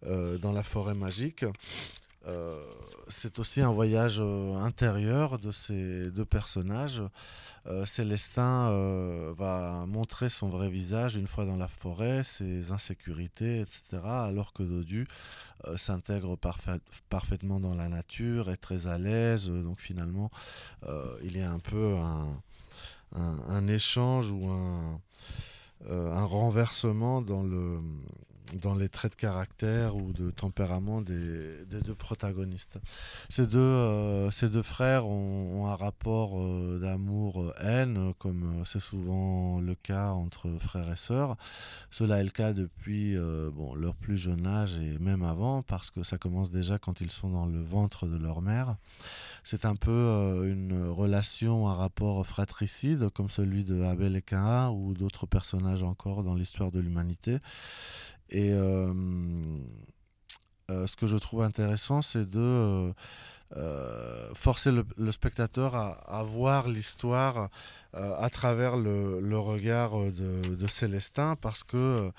dans 0.03 0.51
la 0.51 0.63
forêt 0.63 0.93
magique. 0.93 1.45
Euh, 2.27 2.61
c'est 3.07 3.39
aussi 3.39 3.61
un 3.61 3.71
voyage 3.71 4.17
euh, 4.19 4.55
intérieur 4.57 5.39
de 5.39 5.51
ces 5.51 6.11
deux 6.11 6.25
personnages. 6.25 7.01
Euh, 7.67 7.85
Célestin 7.85 8.69
va 9.37 9.85
montrer 9.87 10.29
son 10.29 10.49
vrai 10.49 10.69
visage 10.69 11.15
une 11.15 11.27
fois 11.27 11.45
dans 11.45 11.55
la 11.55 11.67
forêt, 11.67 12.23
ses 12.23 12.71
insécurités, 12.71 13.61
etc. 13.61 14.01
Alors 14.03 14.53
que 14.53 14.63
Dodu 14.63 15.07
s'intègre 15.75 16.37
parfaitement 17.09 17.59
dans 17.59 17.75
la 17.75 17.89
nature, 17.89 18.49
est 18.49 18.57
très 18.57 18.87
à 18.87 18.97
l'aise. 18.97 19.49
Donc 19.49 19.81
finalement, 19.81 20.31
il 21.23 21.37
y 21.37 21.41
a 21.41 21.51
un 21.51 21.59
peu 21.59 21.95
un, 23.13 23.67
échange 23.67 24.31
ou 24.31 24.47
un, 24.47 25.01
un 25.89 26.25
renversement 26.25 27.21
dans 27.21 27.43
le 27.43 27.79
dans 28.55 28.75
les 28.75 28.89
traits 28.89 29.13
de 29.13 29.17
caractère 29.17 29.95
ou 29.95 30.11
de 30.13 30.31
tempérament 30.31 31.01
des, 31.01 31.65
deux 31.65 31.95
protagonistes. 31.95 32.77
Ces 33.29 33.47
deux, 33.47 33.59
euh, 33.59 34.31
ces 34.31 34.49
deux 34.49 34.61
frères 34.61 35.07
ont, 35.07 35.67
un 35.67 35.75
rapport 35.75 36.39
euh, 36.39 36.79
d'amour-haine, 36.81 37.97
euh, 37.97 38.13
comme 38.17 38.63
c'est 38.65 38.79
souvent 38.79 39.59
le 39.59 39.75
cas 39.75 40.11
entre 40.11 40.49
frères 40.57 40.91
et 40.91 40.95
sœurs. 40.95 41.35
Cela 41.91 42.19
est 42.19 42.23
le 42.23 42.29
cas 42.29 42.53
depuis 42.53 43.17
bon, 43.53 43.75
leur 43.75 43.95
plus 43.95 44.17
jeune 44.17 44.47
âge 44.47 44.77
et 44.77 44.97
même 44.99 45.23
avant, 45.23 45.61
parce 45.61 45.91
que 45.91 46.03
ça 46.03 46.17
commence 46.17 46.51
déjà 46.51 46.77
quand 46.77 47.01
ils 47.01 47.11
sont 47.11 47.29
dans 47.29 47.45
le 47.45 47.61
ventre 47.61 48.07
de 48.07 48.17
leur 48.17 48.41
mère. 48.41 48.75
C'est 49.43 49.65
un 49.65 49.75
peu 49.75 50.45
une 50.45 50.87
relation, 50.89 51.67
un 51.67 51.73
rapport 51.73 52.25
fratricide, 52.25 53.09
comme 53.09 53.29
celui 53.29 53.63
de 53.63 53.83
Abel 53.83 54.15
et 54.15 54.21
Cain 54.21 54.69
ou 54.69 54.93
d'autres 54.93 55.25
personnages 55.25 55.83
encore 55.83 56.23
dans 56.23 56.35
l'histoire 56.35 56.71
de 56.71 56.79
l'humanité. 56.79 57.39
Et 58.29 58.51
euh, 58.53 58.93
euh, 60.69 60.87
ce 60.87 60.95
que 60.95 61.07
je 61.07 61.17
trouve 61.17 61.41
intéressant, 61.41 62.01
c'est 62.01 62.29
de 62.29 62.93
euh, 63.57 64.33
forcer 64.35 64.71
le, 64.71 65.11
spectateur 65.11 65.75
à, 65.75 66.23
voir 66.23 66.69
l'histoire 66.69 67.49
à 67.93 68.29
travers 68.29 68.77
le, 68.77 69.37
regard 69.37 69.97
de, 69.97 70.67
Célestin 70.67 71.35
parce 71.35 71.63
que 71.63 72.11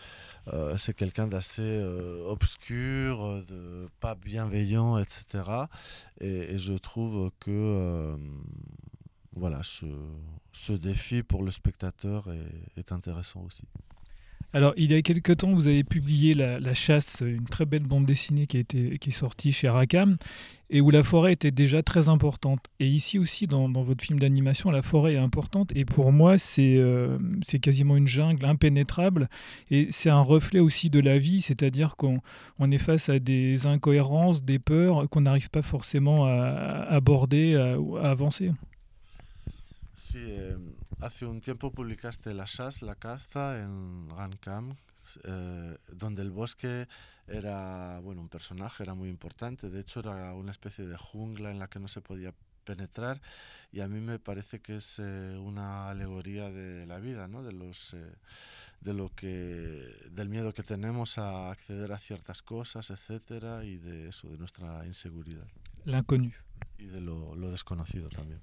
c'est 0.77 0.95
quelqu'un 0.95 1.29
d'assez 1.29 1.81
obscur, 2.27 3.45
de 3.49 3.89
pas 4.01 4.17
bienveillant, 4.17 4.99
etc. 4.99 5.45
Et, 6.21 6.59
je 6.59 6.73
trouve 6.73 7.31
que 7.39 8.17
voilà, 9.37 9.61
ce, 9.63 10.73
défi 10.73 11.23
pour 11.23 11.45
le 11.45 11.53
spectateur 11.53 12.27
est 12.77 12.91
intéressant 12.91 13.43
aussi. 13.43 13.69
Alors, 14.53 14.75
il 14.77 14.91
y 14.91 14.95
a 14.95 15.03
quelques 15.03 15.37
temps, 15.37 15.53
vous 15.53 15.69
avez 15.69 15.85
publié 15.85 16.35
La, 16.35 16.75
Chasse, 16.75 17.23
une 17.25 17.45
très 17.45 17.67
belle 17.67 17.85
bande 17.85 18.05
dessinée 18.05 18.47
qui, 18.47 18.57
a 18.57 18.61
été, 18.61 18.99
qui 18.99 19.11
est 19.11 19.13
sortie 19.13 19.53
chez 19.53 19.69
Rackham, 19.69 20.17
et 20.71 20.81
où 20.81 20.91
la 20.91 21.05
forêt 21.05 21.33
était 21.33 21.53
déjà 21.53 21.85
très 21.85 22.09
importante. 22.09 22.67
Et 22.81 22.89
ici 22.89 23.21
aussi, 23.21 23.47
dans, 23.47 23.71
votre 23.71 24.03
film 24.03 24.19
d'animation, 24.19 24.73
la 24.73 24.83
forêt 24.83 25.15
est 25.15 25.19
importante, 25.19 25.71
et 25.77 25.85
pour 25.85 26.11
moi, 26.11 26.35
euh, 26.59 27.19
c'est 27.47 27.59
quasiment 27.61 27.97
une 27.97 28.09
jungle 28.09 28.45
impénétrable, 28.45 29.29
et 29.71 29.87
c'est 29.91 30.11
un 30.11 30.21
reflet 30.21 30.59
aussi 30.59 30.91
de 30.91 30.99
la 30.99 31.19
vie, 31.19 31.43
c'est-à-dire 31.43 31.95
qu'on 31.95 32.19
on 32.59 32.73
est 32.73 32.79
face 32.79 33.09
à 33.09 33.21
des 33.21 33.67
incohérences, 33.67 34.43
des 34.43 34.59
peurs 34.59 35.09
qu'on 35.11 35.21
n'arrive 35.21 35.51
pas 35.51 35.63
forcément 35.63 36.27
à, 36.27 36.87
aborder, 36.89 37.55
à, 37.55 37.77
à 38.05 38.11
avancer. 38.11 38.51
Euh, 40.15 40.59
hace 41.01 41.27
un 41.27 41.41
tiempo 41.41 41.71
publicaste 41.71 42.35
La 42.35 42.47
Chasse, 42.47 42.83
la 42.83 42.95
caza 42.95 43.61
en 43.61 44.09
Rancam, 44.11 44.77
eh, 45.25 45.77
donde 45.93 46.23
el 46.23 46.31
bosque 46.31 46.89
era, 47.27 48.01
bueno, 48.01 48.21
un 48.21 48.29
personaje, 48.29 48.83
era 48.83 48.95
muy 48.95 49.09
importante. 49.09 49.71
De 49.71 49.81
hecho, 49.81 50.01
era 50.01 50.35
una 50.35 50.51
especie 50.51 50.87
de 50.87 50.97
jungla 50.97 51.51
en 51.51 51.59
la 51.59 51.69
que 51.69 51.79
no 51.79 51.89
se 51.89 52.01
podía 52.01 52.33
penetrar 52.65 53.21
y 53.73 53.81
a 53.81 53.89
mí 53.89 54.01
me 54.01 54.19
parece 54.19 54.61
que 54.61 54.77
es 54.77 54.99
eh, 54.99 55.37
una 55.39 55.91
alegoría 55.91 56.51
de 56.51 56.87
la 56.87 57.01
vida, 57.01 57.27
¿no? 57.27 57.43
De 57.43 57.53
los 57.53 57.95
eh, 57.95 58.15
de 58.81 58.95
lo 58.95 59.09
que 59.15 60.09
del 60.11 60.29
miedo 60.29 60.53
que 60.53 60.63
tenemos 60.63 61.19
a 61.19 61.51
acceder 61.51 61.93
a 61.93 61.99
ciertas 61.99 62.43
cosas, 62.43 62.91
etcétera, 62.91 63.65
y 63.65 63.79
de 63.79 64.09
eso, 64.09 64.29
de 64.29 64.39
nuestra 64.39 64.87
inseguridad. 64.87 65.47
L'inconnu. 65.85 66.33
Y 66.79 66.87
de 66.87 67.01
lo, 67.01 67.35
lo 67.35 67.51
desconocido 67.51 68.09
también. 68.09 68.41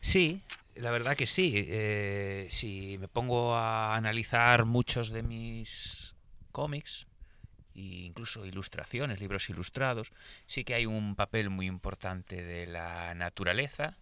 Sí, 0.00 0.42
la 0.74 0.90
verdad 0.90 1.16
que 1.16 1.26
sí. 1.26 1.52
Eh, 1.56 2.46
si 2.50 2.98
me 2.98 3.08
pongo 3.08 3.54
a 3.54 3.96
analizar 3.96 4.64
muchos 4.64 5.10
de 5.10 5.22
mis 5.22 6.14
cómics, 6.52 7.06
e 7.74 7.80
incluso 7.80 8.46
ilustraciones, 8.46 9.20
libros 9.20 9.48
ilustrados, 9.50 10.12
sí 10.46 10.64
que 10.64 10.74
hay 10.74 10.86
un 10.86 11.14
papel 11.14 11.50
muy 11.50 11.66
importante 11.66 12.42
de 12.42 12.66
la 12.66 13.14
naturaleza 13.14 13.96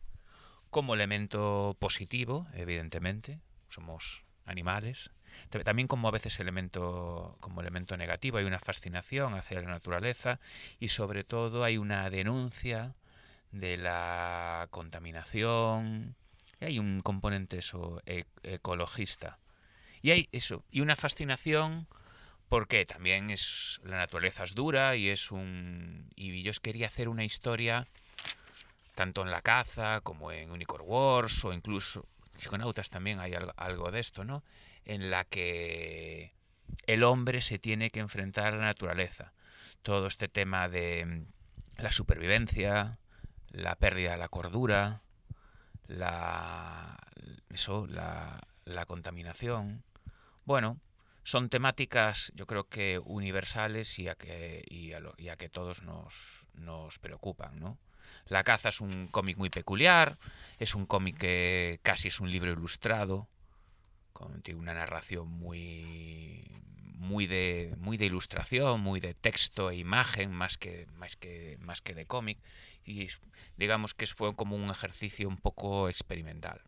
como 0.71 0.95
elemento 0.95 1.77
positivo, 1.79 2.47
evidentemente. 2.55 3.41
Somos 3.69 4.25
animales. 4.45 5.11
También 5.51 5.89
como 5.89 6.09
a 6.09 6.11
veces 6.11 6.41
elemento, 6.41 7.37
como 7.41 7.61
elemento 7.61 7.97
negativo, 7.97 8.39
hay 8.39 8.45
una 8.45 8.59
fascinación 8.59 9.35
hacia 9.35 9.61
la 9.61 9.69
naturaleza 9.69 10.41
y 10.81 10.89
sobre 10.89 11.23
todo 11.23 11.65
hay 11.65 11.77
una 11.77 12.09
denuncia 12.09 12.95
de 13.53 13.77
la 13.77 14.69
contaminación. 14.71 16.17
hay 16.61 16.79
un 16.79 17.01
componente 17.01 17.59
eso 17.59 18.03
e, 18.07 18.25
ecologista. 18.43 19.39
Y 20.03 20.13
hay 20.13 20.29
eso, 20.33 20.65
y 20.71 20.81
una 20.81 20.97
fascinación 20.97 21.89
porque 22.49 22.87
también 22.87 23.31
es 23.31 23.81
la 23.85 23.99
naturaleza 23.99 24.45
es 24.45 24.55
dura 24.55 24.97
y 24.97 25.09
es 25.09 25.31
un 25.33 26.11
y 26.17 26.43
yo 26.43 26.53
quería 26.63 26.87
hacer 26.87 27.09
una 27.09 27.25
historia 27.25 27.87
tanto 28.95 29.23
en 29.23 29.31
la 29.31 29.43
caza 29.43 30.01
como 30.01 30.33
en 30.33 30.51
Unicorn 30.51 30.85
Wars 30.87 31.45
o 31.45 31.53
incluso 31.53 32.07
Psiconautas 32.39 32.89
también 32.89 33.19
hay 33.19 33.35
algo 33.57 33.91
de 33.91 34.01
esto, 34.01 34.25
¿no? 34.25 34.45
En 34.85 35.11
la 35.11 35.25
que 35.25 36.33
el 36.87 37.03
hombre 37.03 37.41
se 37.41 37.59
tiene 37.59 37.91
que 37.91 38.01
enfrentar 38.01 38.55
a 38.55 38.57
la 38.57 38.65
naturaleza. 38.65 39.33
Todo 39.83 40.07
este 40.07 40.29
tema 40.29 40.69
de 40.69 41.25
la 41.79 41.91
supervivencia, 41.91 42.99
la 43.51 43.77
pérdida 43.77 44.13
de 44.13 44.19
la 44.19 44.29
cordura, 44.29 45.03
la, 45.87 46.99
eso, 47.51 47.87
la, 47.87 48.41
la 48.65 48.87
contaminación. 48.87 49.83
Bueno, 50.45 50.79
son 51.29 51.51
temáticas 51.51 52.33
yo 52.35 52.47
creo 52.47 52.69
que 52.69 52.99
universales 53.05 53.99
y 53.99 54.09
a 54.09 54.15
que, 54.15 54.65
y 54.67 54.93
a, 54.93 55.37
que 55.37 55.49
todos 55.51 55.83
nos, 55.83 56.47
nos 56.55 56.99
preocupan, 56.99 57.61
¿no? 57.61 57.77
La 58.29 58.45
caza 58.45 58.71
es 58.71 58.81
un 58.81 59.09
cómic 59.09 59.37
muy 59.37 59.51
peculiar, 59.51 60.17
es 60.59 60.75
un 60.75 60.87
cómic 60.87 61.19
que 61.19 61.81
casi 61.83 62.09
es 62.09 62.21
un 62.21 62.31
libro 62.31 62.51
ilustrado, 62.51 63.29
con 64.19 64.43
una 64.57 64.75
narración 64.75 65.29
muy 65.29 66.45
muy 66.97 67.29
de 67.29 67.73
muy 67.79 67.97
de 67.97 68.07
ilustración, 68.07 68.81
muy 68.81 68.99
de 68.99 69.15
texto 69.15 69.71
e 69.71 69.77
imagen 69.77 70.33
más 70.33 70.59
que 70.59 70.87
más 70.97 71.15
que 71.15 71.57
más 71.61 71.81
que 71.81 71.95
de 71.95 72.05
cómic 72.05 72.39
y 72.85 73.07
digamos 73.57 73.95
que 73.95 74.07
fue 74.07 74.35
como 74.35 74.57
un 74.57 74.71
ejercicio 74.71 75.29
un 75.29 75.37
poco 75.37 75.89
experimental. 75.89 76.61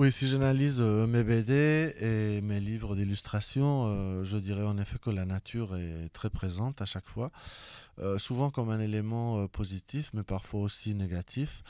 Oui, 0.00 0.10
si 0.10 0.28
j'analyse 0.28 0.78
euh, 0.80 1.06
mes 1.06 1.22
BD 1.22 1.94
et 2.00 2.40
mes 2.40 2.58
livres 2.58 2.96
d'illustration, 2.96 3.84
euh, 3.84 4.24
je 4.24 4.38
dirais 4.38 4.62
en 4.62 4.78
effet 4.78 4.96
que 4.98 5.10
la 5.10 5.26
nature 5.26 5.76
est 5.76 6.08
très 6.14 6.30
présente 6.30 6.80
à 6.80 6.86
chaque 6.86 7.06
fois, 7.06 7.30
euh, 7.98 8.18
souvent 8.18 8.48
comme 8.48 8.70
un 8.70 8.80
élément 8.80 9.46
positif, 9.48 10.08
mais 10.14 10.22
parfois 10.22 10.62
aussi 10.62 10.94
négatif, 10.94 11.62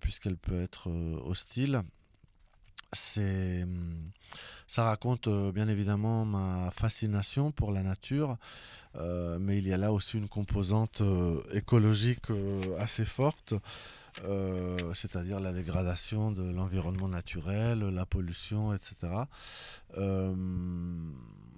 puisqu'elle 0.00 0.36
peut 0.36 0.60
être 0.60 0.90
hostile. 1.24 1.82
C'est, 2.92 3.62
hum, 3.62 4.10
ça 4.66 4.82
raconte 4.82 5.28
bien 5.54 5.68
évidemment 5.68 6.24
ma 6.24 6.72
fascination 6.72 7.52
pour 7.52 7.70
la 7.70 7.84
nature, 7.84 8.38
mais 9.38 9.58
il 9.58 9.68
y 9.68 9.72
a 9.72 9.78
là 9.78 9.92
aussi 9.92 10.18
une 10.18 10.28
composante 10.28 11.00
écologique 11.52 12.26
assez 12.80 13.04
forte. 13.04 13.54
Euh, 14.24 14.92
c'est-à-dire 14.94 15.40
la 15.40 15.52
dégradation 15.52 16.32
de 16.32 16.50
l'environnement 16.50 17.08
naturel, 17.08 17.80
la 17.80 18.04
pollution, 18.04 18.74
etc. 18.74 18.94
Euh, 19.96 20.34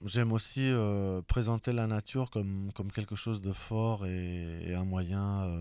j'aime 0.04 0.30
aussi 0.32 0.70
euh, 0.70 1.20
présenter 1.22 1.72
la 1.72 1.86
nature 1.88 2.30
comme, 2.30 2.70
comme 2.72 2.92
quelque 2.92 3.16
chose 3.16 3.42
de 3.42 3.52
fort 3.52 4.06
et, 4.06 4.74
un 4.74 4.84
moyen 4.84 5.52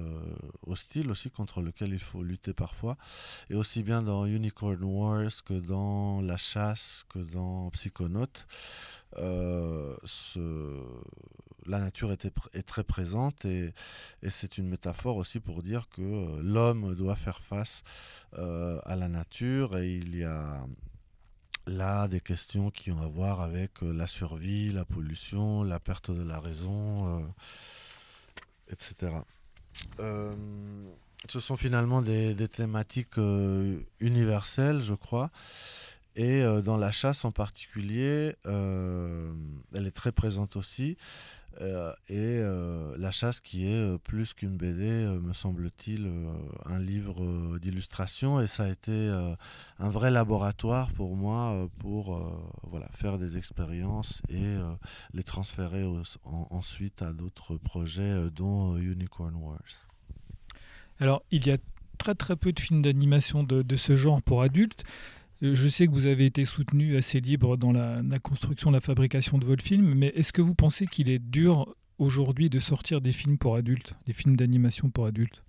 hostile 0.66 1.10
aussi 1.12 1.30
contre 1.30 1.62
lequel 1.62 1.94
il 1.94 2.00
faut 2.00 2.24
lutter 2.24 2.54
parfois. 2.54 2.98
Et 3.50 3.56
aussi 3.56 3.84
bien 3.84 4.02
dans 4.02 4.26
Unicorn 4.26 4.84
Wars 4.84 5.32
que 5.46 5.54
dans 5.54 6.22
La 6.22 6.38
Chasse, 6.38 7.06
que 7.10 7.20
dans 7.20 7.70
Psychonautes. 7.72 8.46
ce 9.16 10.80
la 11.66 11.80
nature 11.80 12.12
était 12.12 12.32
est 12.54 12.64
très 12.64 12.84
présente 12.84 13.46
et, 13.46 13.74
et 14.22 14.30
c'est 14.30 14.58
une 14.58 14.70
métaphore 14.70 15.18
aussi 15.18 15.40
pour 15.40 15.64
dire 15.64 15.88
que 15.90 16.02
euh, 16.02 16.42
l'homme 16.42 16.96
doit 16.96 17.16
faire 17.16 17.42
face 17.42 17.84
euh, 18.38 18.80
à 18.86 18.96
la 18.96 19.08
nature 19.08 19.78
et 19.78 19.96
il 19.96 20.18
y 20.18 20.24
a 20.24 20.66
là 21.66 22.08
des 22.08 22.20
questions 22.20 22.72
qui 22.72 22.92
ont 22.92 23.02
à 23.02 23.08
voir 23.08 23.42
avec 23.42 23.84
euh, 23.84 23.92
la 23.92 24.08
survie, 24.08 24.72
la 24.72 24.86
pollution, 24.86 25.64
la 25.64 25.80
perte 25.80 26.12
de 26.12 26.24
la 26.24 26.40
raison, 26.40 27.34
etc. 28.70 29.12
Ce 31.30 31.40
sont 31.40 31.56
finalement 31.56 32.02
des, 32.02 32.48
thématiques 32.50 33.18
universelles, 34.00 34.82
je 34.82 34.94
crois. 34.94 35.32
Et 36.16 36.42
euh, 36.44 36.62
dans 36.62 36.78
la 36.78 36.92
chasse 36.92 37.26
en 37.26 37.32
particulier, 37.32 38.36
euh, 38.46 39.34
elle 39.74 39.88
est 39.88 39.92
très 39.92 40.12
présente 40.12 40.56
aussi. 40.56 40.98
Euh, 41.62 41.94
et 42.10 42.42
la 43.00 43.12
chasse 43.12 43.40
qui 43.40 43.68
est 43.68 43.98
plus 44.00 44.34
qu'une 44.34 44.58
BD, 44.58 45.06
me 45.22 45.34
semble-t-il, 45.34 46.10
un 46.66 46.80
livre 46.80 47.60
d'illustration. 47.60 48.42
Et 48.42 48.48
ça 48.48 48.64
a 48.64 48.70
été 48.70 49.12
un 49.78 49.90
vrai 49.90 50.10
laboratoire 50.10 50.92
pour 50.94 51.16
moi 51.16 51.70
pour 51.78 52.20
voilà, 52.64 52.88
faire 52.92 53.20
des 53.20 53.38
expériences 53.38 54.24
et 54.30 54.56
les 55.14 55.24
transférer 55.24 55.86
ensuite 56.24 57.04
à 57.04 57.14
d'autres 57.14 57.58
projets, 57.58 58.32
dont 58.32 58.76
Unicorn 58.78 59.36
Wars. 59.36 59.88
Alors, 61.00 61.22
il 61.30 61.46
y 61.46 61.52
a 61.52 61.58
très 62.00 62.16
très 62.16 62.36
peu 62.36 62.52
de 62.52 62.60
films 62.60 62.82
d'animation 62.82 63.44
de 63.44 63.76
ce 63.76 63.96
genre 63.96 64.24
pour 64.24 64.42
adultes. 64.42 64.84
Euh, 65.42 65.56
Je 65.56 65.68
sais 65.68 65.88
que 65.88 65.92
vous 65.92 66.06
avez 66.06 66.26
été 66.26 66.46
soutenu 66.46 66.98
assez 66.98 67.20
libre 67.20 67.58
dans 67.58 67.72
la, 67.72 68.02
la 68.02 68.20
construction, 68.20 68.72
la 68.72 68.82
fabrication 68.82 69.38
de 69.38 69.46
votre 69.46 69.64
film, 69.64 69.94
mais 69.94 70.08
est-ce 70.16 70.34
que 70.34 70.42
vous 70.42 70.56
pensez 70.56 70.88
qu'il 70.88 71.10
est 71.10 71.20
dur 71.20 71.76
aujourd'hui 71.98 72.50
de 72.50 72.60
sortir 72.60 73.02
des 73.02 73.12
films 73.12 73.38
pour 73.38 73.56
adultes, 73.56 73.96
des 74.06 74.14
films 74.14 74.36
d'animation 74.36 74.90
pour 74.90 75.06
adultes? 75.06 75.44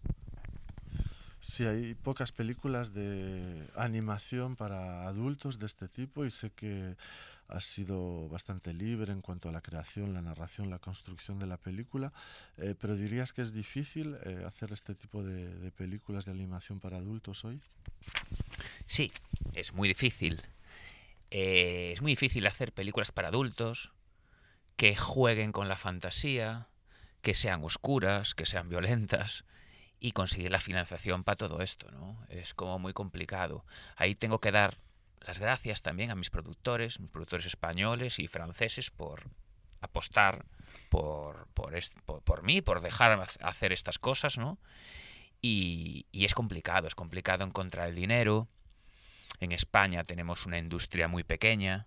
Sí, 1.47 1.67
hay 1.67 1.93
pocas 1.95 2.33
películas 2.33 2.95
de 2.95 3.69
animación 3.77 4.57
para 4.57 5.07
adultos 5.07 5.59
de 5.59 5.67
este 5.67 5.89
tipo 5.89 6.25
y 6.25 6.31
sé 6.31 6.51
que 6.53 6.97
has 7.49 7.67
sido 7.67 8.31
bastante 8.31 8.73
libre 8.73 9.13
en 9.13 9.21
cuanto 9.21 9.51
a 9.51 9.53
la 9.53 9.61
creación, 9.61 10.15
la 10.15 10.23
narración, 10.23 10.71
la 10.71 10.79
construcción 10.79 11.39
de 11.39 11.47
la 11.47 11.59
película, 11.59 12.15
eh, 12.57 12.75
pero 12.81 12.97
dirías 12.97 13.35
que 13.35 13.43
es 13.43 13.53
difícil 13.53 14.17
eh, 14.25 14.43
hacer 14.47 14.73
este 14.73 14.95
tipo 14.95 15.23
de, 15.23 15.55
de 15.55 15.71
películas 15.71 16.25
de 16.25 16.33
animación 16.33 16.81
para 16.81 16.97
adultos 16.97 17.45
hoy. 17.45 17.61
Sí, 18.87 19.13
es 19.53 19.75
muy 19.75 19.89
difícil. 19.89 20.41
Eh, 21.31 21.93
es 21.93 22.01
muy 22.01 22.13
difícil 22.13 22.47
hacer 22.47 22.73
películas 22.73 23.13
para 23.13 23.29
adultos 23.29 23.93
que 24.77 24.97
jueguen 24.97 25.53
con 25.53 25.69
la 25.69 25.77
fantasía, 25.77 26.69
que 27.21 27.35
sean 27.35 27.63
oscuras, 27.63 28.35
que 28.35 28.47
sean 28.47 28.71
violentas 28.71 29.45
y 30.01 30.13
conseguir 30.13 30.51
la 30.51 30.61
financiación 30.61 31.25
para 31.25 31.37
todo 31.37 31.61
esto, 31.63 31.91
¿no? 31.91 32.19
Es 32.29 32.55
como 32.55 32.79
muy 32.79 32.93
complicado. 32.93 33.65
Ahí 33.97 34.15
tengo 34.15 34.41
que 34.41 34.53
dar 34.53 34.77
las 35.21 35.39
gracias 35.39 35.81
también 35.81 36.11
a 36.11 36.15
mis 36.15 36.31
productores, 36.31 37.01
mis 37.01 37.11
productores 37.11 37.47
españoles 37.47 38.19
y 38.19 38.29
franceses 38.29 38.91
por 38.91 39.31
apostar 39.81 40.45
por, 40.91 41.47
por, 41.55 42.43
mí, 42.43 42.61
por 42.61 42.81
dejar 42.81 43.19
hac- 43.19 43.39
hacer 43.41 43.73
estas 43.73 43.99
cosas, 43.99 44.39
¿no? 44.39 44.59
Y, 45.41 46.07
es 46.13 46.35
complicado, 46.35 46.87
es 46.89 46.95
complicado 46.95 47.45
encontrar 47.45 47.89
el 47.89 47.95
dinero. 47.95 48.49
En 49.41 49.53
España 49.53 50.05
tenemos 50.05 50.47
una 50.47 50.59
industria 50.59 51.09
muy 51.09 51.25
pequeña, 51.25 51.87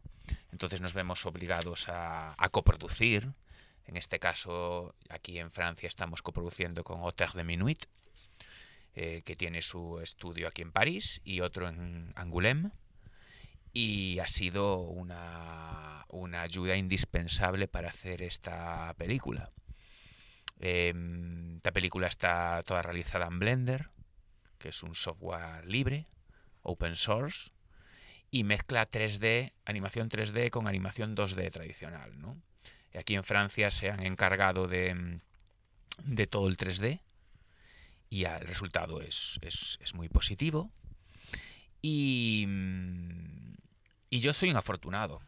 entonces 0.51 0.81
nos 0.81 0.93
vemos 0.93 1.25
obligados 1.25 1.85
a 1.89 2.49
coproducir. 2.51 3.33
En 3.87 3.95
este 3.95 4.19
caso, 4.19 4.93
aquí 5.09 5.39
en 5.39 5.49
Francia 5.49 5.87
estamos 5.87 6.21
coproduciendo 6.21 6.83
con 6.83 7.01
Hotel 7.01 7.29
de 7.33 7.43
Minuit, 7.45 7.85
eh, 8.95 9.21
que 9.25 9.35
tiene 9.35 9.61
su 9.61 9.99
estudio 10.01 10.49
aquí 10.49 10.61
en 10.61 10.73
París 10.73 11.21
y 11.23 11.39
otro 11.39 11.69
en 11.69 12.11
Angoulême. 12.15 12.71
Y 13.71 14.19
ha 14.19 14.27
sido 14.27 14.79
una, 14.79 16.05
una 16.09 16.41
ayuda 16.41 16.75
indispensable 16.75 17.67
para 17.67 17.89
hacer 17.89 18.21
esta 18.21 18.93
película. 18.97 19.49
Em, 20.59 21.57
esta 21.57 21.71
película 21.71 22.07
está 22.07 22.61
toda 22.65 22.81
realizada 22.81 23.27
en 23.27 23.39
Blender, 23.39 23.89
que 24.57 24.69
es 24.69 24.83
un 24.83 24.95
software 24.95 25.65
libre, 25.65 26.07
open 26.63 26.95
source, 26.95 27.51
y 28.31 28.43
mezcla 28.43 28.89
3D, 28.89 29.53
animación 29.63 30.09
3D 30.09 30.49
con 30.49 30.67
animación 30.67 31.15
2D 31.15 31.51
tradicional. 31.51 32.19
¿no? 32.19 32.41
Aquí 32.97 33.15
en 33.15 33.23
Francia 33.23 33.71
se 33.71 33.89
han 33.89 34.05
encargado 34.05 34.67
de, 34.67 34.93
mm, 34.93 35.19
de 36.03 36.27
todo 36.27 36.47
el 36.47 36.57
3D 36.57 36.99
y 38.09 38.23
el 38.25 38.41
resultado 38.47 39.01
es, 39.01 39.39
es- 39.41 39.77
es 39.81 39.93
muy 39.93 40.09
positivo. 40.09 40.69
Y, 41.81 42.45
mm, 42.47 43.53
y 44.09 44.19
yo 44.19 44.33
soy 44.33 44.49
un 44.51 44.57
afortunado. 44.57 45.21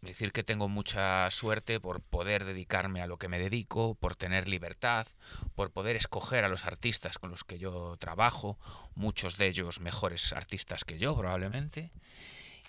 Decir, 0.00 0.32
que 0.32 0.42
tengo 0.42 0.68
mucha 0.68 1.30
suerte 1.30 1.80
por 1.80 2.02
poder 2.02 2.44
dedicarme 2.44 3.00
a 3.00 3.06
lo 3.06 3.16
que 3.16 3.28
me 3.28 3.38
dedico, 3.38 3.94
por 3.94 4.14
tener 4.16 4.48
libertad, 4.48 5.06
por 5.54 5.70
poder 5.70 5.96
escoger 5.96 6.44
a 6.44 6.50
los 6.50 6.66
artistas 6.66 7.16
con 7.18 7.30
los 7.30 7.42
que 7.42 7.58
yo 7.58 7.96
trabajo, 7.98 8.58
muchos 8.94 9.38
de 9.38 9.46
ellos 9.46 9.80
mejores 9.80 10.34
artistas 10.34 10.84
que 10.84 10.98
yo 10.98 11.16
probablemente. 11.16 11.90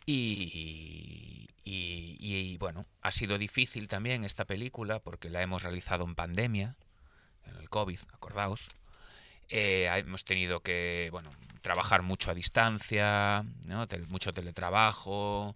Y, 0.05 0.13
bueno, 2.65 2.87
ha 3.03 3.11
sido 3.11 3.37
difícil 3.37 3.87
también 3.87 4.23
esta 4.23 4.45
película 4.45 4.99
porque 4.99 5.29
la 5.29 5.43
hemos 5.43 5.61
realizado 5.61 6.03
en 6.03 6.15
pandemia, 6.15 6.75
en 7.45 7.57
el 7.57 7.69
COVID, 7.69 7.99
acordaos. 8.11 8.69
Eh, 9.49 9.87
hemos 9.93 10.25
tenido 10.25 10.61
que, 10.61 11.09
bueno, 11.11 11.29
trabajar 11.61 12.01
mucho 12.01 12.31
a 12.31 12.33
distancia, 12.33 13.45
mucho 14.07 14.33
teletrabajo, 14.33 15.55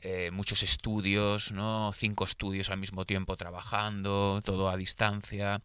eh, 0.00 0.30
muchos 0.30 0.62
estudios, 0.62 1.52
¿no? 1.52 1.92
Cinco 1.92 2.24
estudios 2.24 2.70
al 2.70 2.78
mismo 2.78 3.04
tiempo 3.04 3.36
trabajando, 3.36 4.40
todo 4.42 4.70
a 4.70 4.78
distancia. 4.78 5.60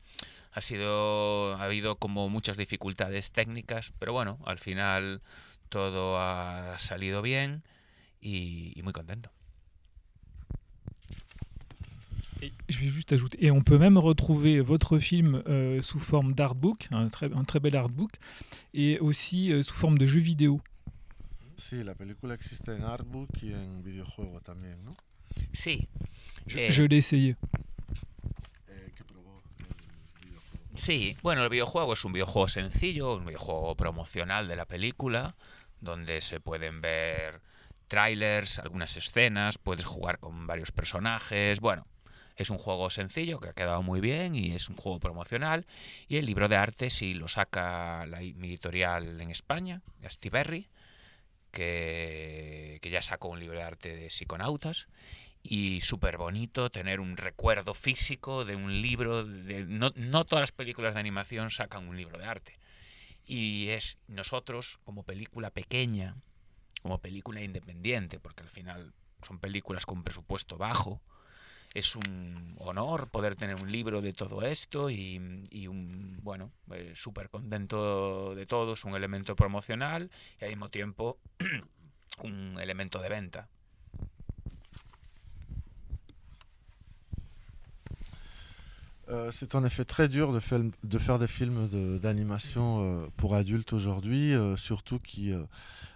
Ha 0.51 0.59
sido, 0.59 1.55
ha 1.55 1.63
habido 1.63 1.95
como 1.95 2.27
muchas 2.27 2.57
dificultades 2.57 3.31
técnicas, 3.31 3.93
pero 3.99 4.11
bueno, 4.11 4.37
al 4.45 4.59
final 4.59 5.21
todo 5.69 6.19
ha 6.19 6.77
salido 6.77 7.21
bien 7.21 7.63
y 8.19 8.81
muy 8.83 8.91
contento. 8.91 9.31
Et 12.43 12.51
je 12.67 12.79
vais 12.79 12.87
juste 12.89 13.13
ajouter, 13.13 13.37
et 13.45 13.51
on 13.51 13.61
peut 13.61 13.77
même 13.77 13.97
retrouver 13.97 14.59
votre 14.59 14.99
film 14.99 15.41
euh, 15.47 15.81
sous 15.81 15.99
forme 15.99 16.33
d'artbook, 16.33 16.87
un 16.91 17.07
très, 17.09 17.31
un 17.33 17.43
très 17.45 17.59
bel 17.59 17.75
artbook, 17.75 18.11
et 18.73 18.99
aussi 18.99 19.51
euh, 19.53 19.61
sous 19.61 19.73
forme 19.73 19.97
de 19.97 20.05
jeu 20.07 20.19
vidéo. 20.19 20.61
Sí, 21.57 21.83
la 21.83 21.95
película 21.95 22.33
existe 22.33 22.67
en 22.69 22.83
artbook 22.83 23.29
y 23.41 23.53
en 23.53 23.81
videojuego 23.83 24.41
también, 24.41 24.83
¿no? 24.83 24.95
Sí, 25.53 25.87
Je, 26.47 26.67
Eh. 26.67 26.71
je 26.71 26.83
l'ai 26.83 26.97
essayé. 26.97 27.35
Eh, 28.67 28.91
que 28.95 29.03
probó 29.05 29.41
el 29.59 29.65
videojuego? 30.27 30.71
Sí, 30.75 31.15
bueno, 31.23 31.43
el 31.43 31.49
videojuego 31.49 31.93
es 31.93 32.03
un 32.03 32.11
videojuego 32.11 32.47
sencillo, 32.49 33.15
un 33.15 33.25
videojuego 33.25 33.75
promocional 33.75 34.47
de 34.49 34.55
la 34.57 34.65
película, 34.65 35.35
donde 35.79 36.19
se 36.21 36.39
pueden 36.41 36.81
ver 36.81 37.39
trailers, 37.87 38.59
algunas 38.59 38.97
escenas, 38.97 39.57
puedes 39.57 39.85
jugar 39.85 40.19
con 40.19 40.47
varios 40.47 40.71
personajes, 40.71 41.59
bueno, 41.61 41.85
es 42.35 42.49
un 42.49 42.57
juego 42.57 42.89
sencillo 42.89 43.39
que 43.39 43.49
ha 43.49 43.53
quedado 43.53 43.81
muy 43.83 44.01
bien 44.01 44.35
y 44.35 44.51
es 44.53 44.69
un 44.69 44.75
juego 44.75 44.99
promocional. 44.99 45.65
Y 46.07 46.17
el 46.17 46.25
libro 46.25 46.49
de 46.49 46.57
arte 46.57 46.89
sí 46.89 47.13
lo 47.13 47.27
saca 47.27 48.05
la, 48.07 48.21
editorial 48.21 49.21
en 49.21 49.29
España, 49.29 49.81
Astiberri, 50.03 50.67
que, 51.51 52.79
que 52.81 52.89
ya 52.89 53.01
sacó 53.01 53.29
un 53.29 53.39
libro 53.39 53.57
de 53.59 53.63
arte 53.63 53.95
de 53.95 54.09
psiconautas 54.09 54.87
y 55.43 55.81
súper 55.81 56.17
bonito 56.17 56.69
tener 56.69 57.01
un 57.01 57.17
recuerdo 57.17 57.73
físico 57.73 58.45
de 58.45 58.55
un 58.55 58.81
libro. 58.81 59.25
De, 59.25 59.65
no, 59.65 59.91
no 59.95 60.25
todas 60.25 60.41
las 60.41 60.51
películas 60.53 60.93
de 60.93 61.01
animación 61.01 61.51
sacan 61.51 61.87
un 61.87 61.97
libro 61.97 62.17
de 62.17 62.25
arte. 62.25 62.57
Y 63.25 63.69
es 63.69 63.99
nosotros, 64.07 64.79
como 64.85 65.03
película 65.03 65.49
pequeña, 65.49 66.15
como 66.81 66.99
película 66.99 67.41
independiente, 67.41 68.19
porque 68.19 68.43
al 68.43 68.49
final 68.49 68.93
son 69.21 69.39
películas 69.39 69.85
con 69.85 70.03
presupuesto 70.03 70.57
bajo, 70.57 71.01
es 71.73 71.95
un 71.95 72.55
honor 72.59 73.09
poder 73.09 73.35
tener 73.35 73.55
un 73.55 73.71
libro 73.71 74.01
de 74.01 74.13
todo 74.13 74.43
esto 74.43 74.89
y, 74.89 75.43
y 75.49 75.67
un, 75.67 76.19
bueno, 76.21 76.51
eh, 76.71 76.91
súper 76.95 77.29
contento 77.29 78.35
de 78.35 78.45
todo, 78.45 78.73
es 78.73 78.83
un 78.83 78.95
elemento 78.95 79.35
promocional 79.35 80.09
y 80.39 80.45
al 80.45 80.51
mismo 80.51 80.69
tiempo 80.69 81.17
un 82.23 82.57
elemento 82.59 83.01
de 83.01 83.09
venta. 83.09 83.47
Euh, 89.09 89.31
c'est 89.31 89.53
en 89.53 89.65
effet 89.65 89.83
très 89.83 90.07
dur 90.07 90.31
de, 90.31 90.39
faire, 90.39 90.61
de 90.61 90.97
faire 90.97 91.19
des 91.19 91.27
films 91.27 91.67
d'animation 91.99 93.03
euh, 93.03 93.07
pour 93.17 93.35
adultes 93.35 93.73
aujourd'hui, 93.73 94.33
euh, 94.33 94.55
surtout 94.55 94.99
qui 94.99 95.33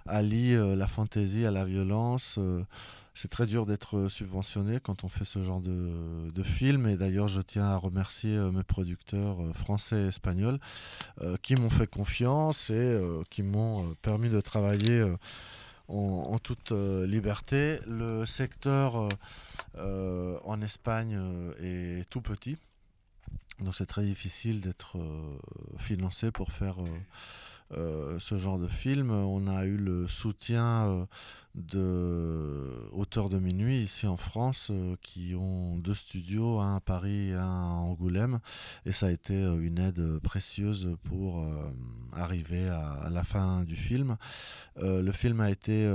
allient 0.06 0.76
la 0.76 0.88
fantaisie 0.88 1.46
à 1.46 1.52
la 1.52 1.66
violence. 1.66 2.40
C'est 3.18 3.28
très 3.30 3.48
dur 3.48 3.66
d'être 3.66 4.10
subventionné 4.10 4.80
quand 4.80 5.04
on 5.04 5.10
fait 5.10 5.26
ce 5.26 5.42
genre 5.42 5.60
de, 5.60 6.44
film. 6.44 6.88
Et 6.88 6.96
d'ailleurs, 6.96 7.28
je 7.28 7.42
tiens 7.42 7.66
à 7.66 7.76
remercier 7.76 8.38
mes 8.54 8.64
producteurs 8.64 9.38
français 9.56 10.04
et 10.04 10.08
espagnols 10.08 10.60
qui 11.42 11.56
m'ont 11.56 11.72
fait 11.72 11.88
confiance 11.88 12.70
et 12.70 13.02
qui 13.32 13.42
m'ont 13.42 13.96
permis 14.04 14.30
de 14.30 14.40
travailler 14.40 15.04
en, 15.88 16.38
toute 16.38 16.72
liberté. 16.72 17.80
Le 17.88 18.26
secteur 18.28 19.10
en 19.76 20.62
Espagne 20.62 21.20
est 21.60 22.08
tout 22.10 22.22
petit. 22.22 22.58
Donc 23.60 23.74
c'est 23.74 23.88
très 23.88 24.04
difficile 24.04 24.62
d'être 24.62 24.98
euh, 24.98 25.38
financé 25.80 26.32
pour 26.32 26.52
faire 26.52 26.76
euh, 27.74 28.16
euh, 28.16 28.20
ce 28.20 28.38
genre 28.38 28.58
de 28.58 28.68
film. 28.68 29.12
On 29.12 29.48
a 29.48 29.66
eu 29.66 29.78
le 29.78 30.08
soutien 30.08 31.08
de 31.56 32.90
Auteurs 32.92 33.30
de 33.30 33.38
Minuit 33.40 33.78
ici 33.82 34.08
en 34.08 34.18
France 34.18 34.72
qui 35.02 35.36
ont 35.36 35.78
deux 35.78 35.94
studios, 35.94 36.60
un 36.60 36.78
à 36.78 36.80
Paris 36.80 37.30
et 37.30 37.34
un 37.34 37.42
à 37.42 37.76
Angoulême. 37.82 38.40
Et 38.86 38.92
ça 38.92 39.08
a 39.08 39.12
été 39.12 39.36
une 39.36 39.80
aide 39.80 40.20
précieuse 40.20 40.96
pour 41.04 41.46
arriver 42.14 42.70
à, 42.70 43.10
la 43.12 43.24
fin 43.24 43.64
du 43.64 43.76
film. 43.76 44.18
le 44.82 45.12
film 45.12 45.40
a 45.40 45.50
été 45.50 45.88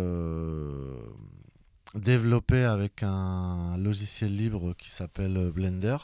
développé 1.95 2.64
avec 2.64 3.03
un 3.03 3.77
logiciel 3.79 4.37
libre 4.37 4.75
qui 4.75 4.91
s'appelle 4.91 5.51
Blender. 5.53 5.97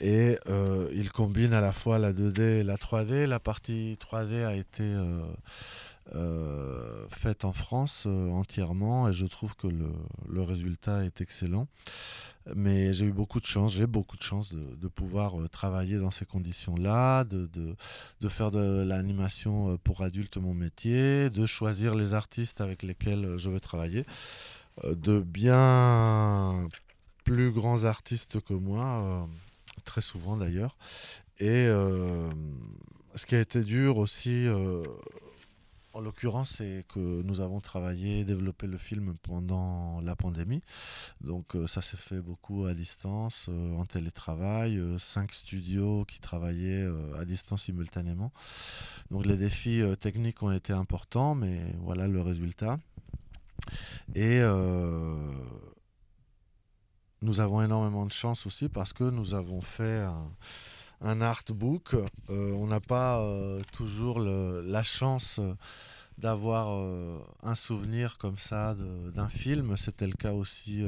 Et 0.00 0.38
euh, 0.48 0.88
il 0.94 1.10
combine 1.10 1.52
à 1.52 1.60
la 1.60 1.72
fois 1.72 1.98
la 1.98 2.12
2D 2.12 2.40
et 2.40 2.62
la 2.62 2.76
3D. 2.76 3.26
La 3.26 3.40
partie 3.40 3.96
3D 4.00 4.44
a 4.44 4.54
été 4.54 4.82
euh, 4.82 5.22
euh, 6.14 7.06
faite 7.08 7.44
en 7.44 7.52
France 7.52 8.06
entièrement 8.06 9.08
et 9.08 9.12
je 9.12 9.26
trouve 9.26 9.54
que 9.54 9.66
le, 9.66 10.42
résultat 10.42 11.04
est 11.04 11.20
excellent. 11.20 11.68
Mais 12.56 12.92
j'ai 12.92 13.04
eu 13.04 13.12
beaucoup 13.12 13.38
de 13.38 13.46
chance, 13.46 13.72
j'ai 13.72 13.86
beaucoup 13.86 14.16
de 14.16 14.22
chance 14.22 14.52
de, 14.52 14.88
pouvoir 14.88 15.34
travailler 15.52 15.98
dans 15.98 16.10
ces 16.10 16.24
conditions-là, 16.24 17.22
de, 17.22 17.46
de, 17.46 17.76
de, 18.20 18.28
faire 18.28 18.50
de 18.50 18.82
l'animation 18.82 19.78
pour 19.84 20.02
adultes 20.02 20.38
mon 20.38 20.52
métier, 20.52 21.30
de 21.30 21.46
choisir 21.46 21.94
les 21.94 22.14
artistes 22.14 22.60
avec 22.60 22.82
lesquels 22.82 23.36
je 23.36 23.48
veux 23.48 23.60
travailler, 23.60 24.04
de 24.84 25.20
bien 25.20 26.66
plus 27.22 27.52
grands 27.52 27.84
artistes 27.84 28.40
que 28.40 28.54
moi 28.54 29.28
très 29.84 30.00
souvent 30.00 30.36
d'ailleurs. 30.36 30.76
Et 31.38 31.66
euh, 31.66 32.30
ce 33.14 33.26
qui 33.26 33.34
a 33.34 33.40
été 33.40 33.62
dur 33.64 33.98
aussi, 33.98 34.46
euh, 34.46 34.84
en 35.92 36.00
l'occurrence, 36.00 36.56
c'est 36.58 36.84
que 36.88 37.22
nous 37.22 37.40
avons 37.40 37.60
travaillé, 37.60 38.24
développé 38.24 38.66
le 38.66 38.78
film 38.78 39.14
pendant 39.22 40.00
la 40.02 40.14
pandémie. 40.14 40.62
Donc 41.20 41.56
euh, 41.56 41.66
ça 41.66 41.82
s'est 41.82 41.96
fait 41.96 42.20
beaucoup 42.20 42.66
à 42.66 42.74
distance, 42.74 43.48
en 43.76 43.84
télétravail, 43.84 44.80
cinq 44.98 45.32
studios 45.32 46.04
qui 46.04 46.20
travaillaient 46.20 46.88
à 47.18 47.24
distance 47.24 47.64
simultanément. 47.64 48.32
Donc 49.10 49.26
les 49.26 49.36
défis 49.36 49.82
techniques 50.00 50.42
ont 50.42 50.52
été 50.52 50.72
importants, 50.72 51.34
mais 51.34 51.60
voilà 51.80 52.08
le 52.08 52.20
résultat. 52.20 52.78
Et 54.14 54.40
nous 57.22 57.38
avons 57.38 57.62
énormément 57.62 58.04
de 58.04 58.12
chance 58.12 58.46
aussi 58.46 58.68
parce 58.68 58.92
que 58.92 59.04
nous 59.04 59.34
avons 59.34 59.60
fait 59.60 60.04
un, 61.00 61.20
artbook. 61.20 61.94
Euh, 61.94 62.52
on 62.52 62.66
n'a 62.66 62.80
pas 62.80 63.20
euh, 63.20 63.62
toujours 63.72 64.20
la 64.20 64.82
chance 64.82 65.40
d'avoir 66.18 66.72
euh, 66.72 67.18
un 67.42 67.54
souvenir 67.54 68.18
comme 68.18 68.38
ça 68.38 68.76
d'un 69.14 69.28
film. 69.28 69.76
C'était 69.76 70.06
le 70.06 70.14
cas 70.14 70.32
aussi 70.32 70.84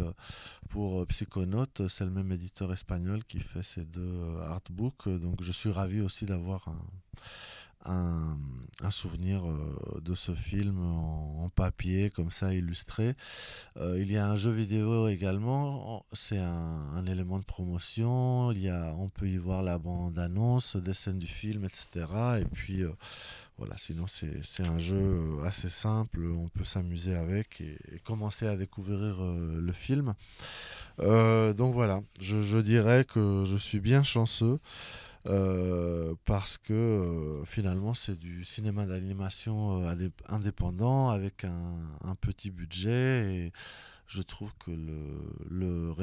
pour 0.71 1.07
Psychonautes. 1.07 1.87
C'est 1.89 2.05
le 2.05 2.11
même 2.11 2.33
éditeur 2.33 2.73
espagnol 2.73 3.25
qui 3.25 3.39
fait 3.39 3.63
ces 3.63 3.85
deux 3.85 4.21
artbooks. 4.51 5.09
Donc 5.09 5.41
je 5.43 5.53
suis 5.53 5.71
ravi 5.71 6.01
aussi 6.01 6.27
d'avoir 6.27 6.67
un 6.67 6.79
un, 7.85 8.37
souvenir 8.91 9.49
euh, 9.49 10.01
de 10.03 10.15
ce 10.15 10.33
film 10.33 10.79
en, 10.79 11.49
papier, 11.55 12.11
comme 12.11 12.31
ça, 12.31 12.53
illustré. 12.53 13.15
Euh, 13.77 13.99
il 14.01 14.11
y 14.11 14.19
a 14.19 14.29
un 14.29 14.37
jeu 14.37 14.51
vidéo 14.51 15.09
également, 15.09 16.05
c'est 16.13 16.39
un, 16.39 17.07
élément 17.07 17.39
de 17.39 17.45
promotion, 17.45 18.51
il 18.53 18.63
y 18.63 18.69
a, 18.69 18.95
on 18.99 19.09
peut 19.09 19.29
y 19.29 19.37
voir 19.37 19.63
la 19.63 19.79
bande-annonce, 19.79 20.77
des 20.77 20.95
scènes 20.95 21.19
du 21.19 21.27
film, 21.27 21.65
etc. 21.65 22.07
Et 22.41 22.45
puis, 22.45 22.83
euh, 22.83 22.93
voilà, 23.59 23.77
sinon 23.77 24.07
c'est 24.07 24.65
un 24.65 24.79
jeu 24.79 25.39
assez 25.45 25.69
simple, 25.69 26.27
on 26.27 26.49
peut 26.49 26.65
s'amuser 26.65 27.15
avec 27.15 27.61
et, 27.61 27.79
commencer 28.05 28.47
à 28.47 28.57
découvrir 28.57 29.23
le 29.23 29.73
film. 29.73 30.15
donc 30.99 31.73
voilà, 31.73 32.01
je, 32.21 32.41
je, 32.41 32.59
dirais 32.59 33.05
que 33.05 33.45
je 33.47 33.57
suis 33.57 33.81
bien 33.81 34.03
chanceux. 34.03 34.59
Euh, 35.27 36.15
parce 36.27 36.59
que 36.59 36.75
euh, 36.75 37.45
finalement 37.47 37.95
c'est 37.95 38.19
du 38.19 38.45
cinéma 38.45 38.85
d'animation 38.85 39.81
euh, 39.83 40.09
indépendant 40.29 41.09
avec 41.09 41.45
un, 41.45 41.79
un, 42.03 42.15
petit 42.15 42.51
budget 42.51 43.35
et 43.35 43.53
je 44.07 44.21
trouve 44.21 44.53
que 44.59 44.71
le, 44.71 45.33
le, 45.49 45.95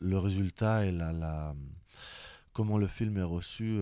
le 0.00 0.18
résultat 0.18 0.86
et 0.86 0.92
la, 0.92 1.12
la, 1.12 1.54
comment 2.54 2.78
le 2.78 2.86
film 2.86 3.18
est 3.18 3.22
reçu, 3.22 3.80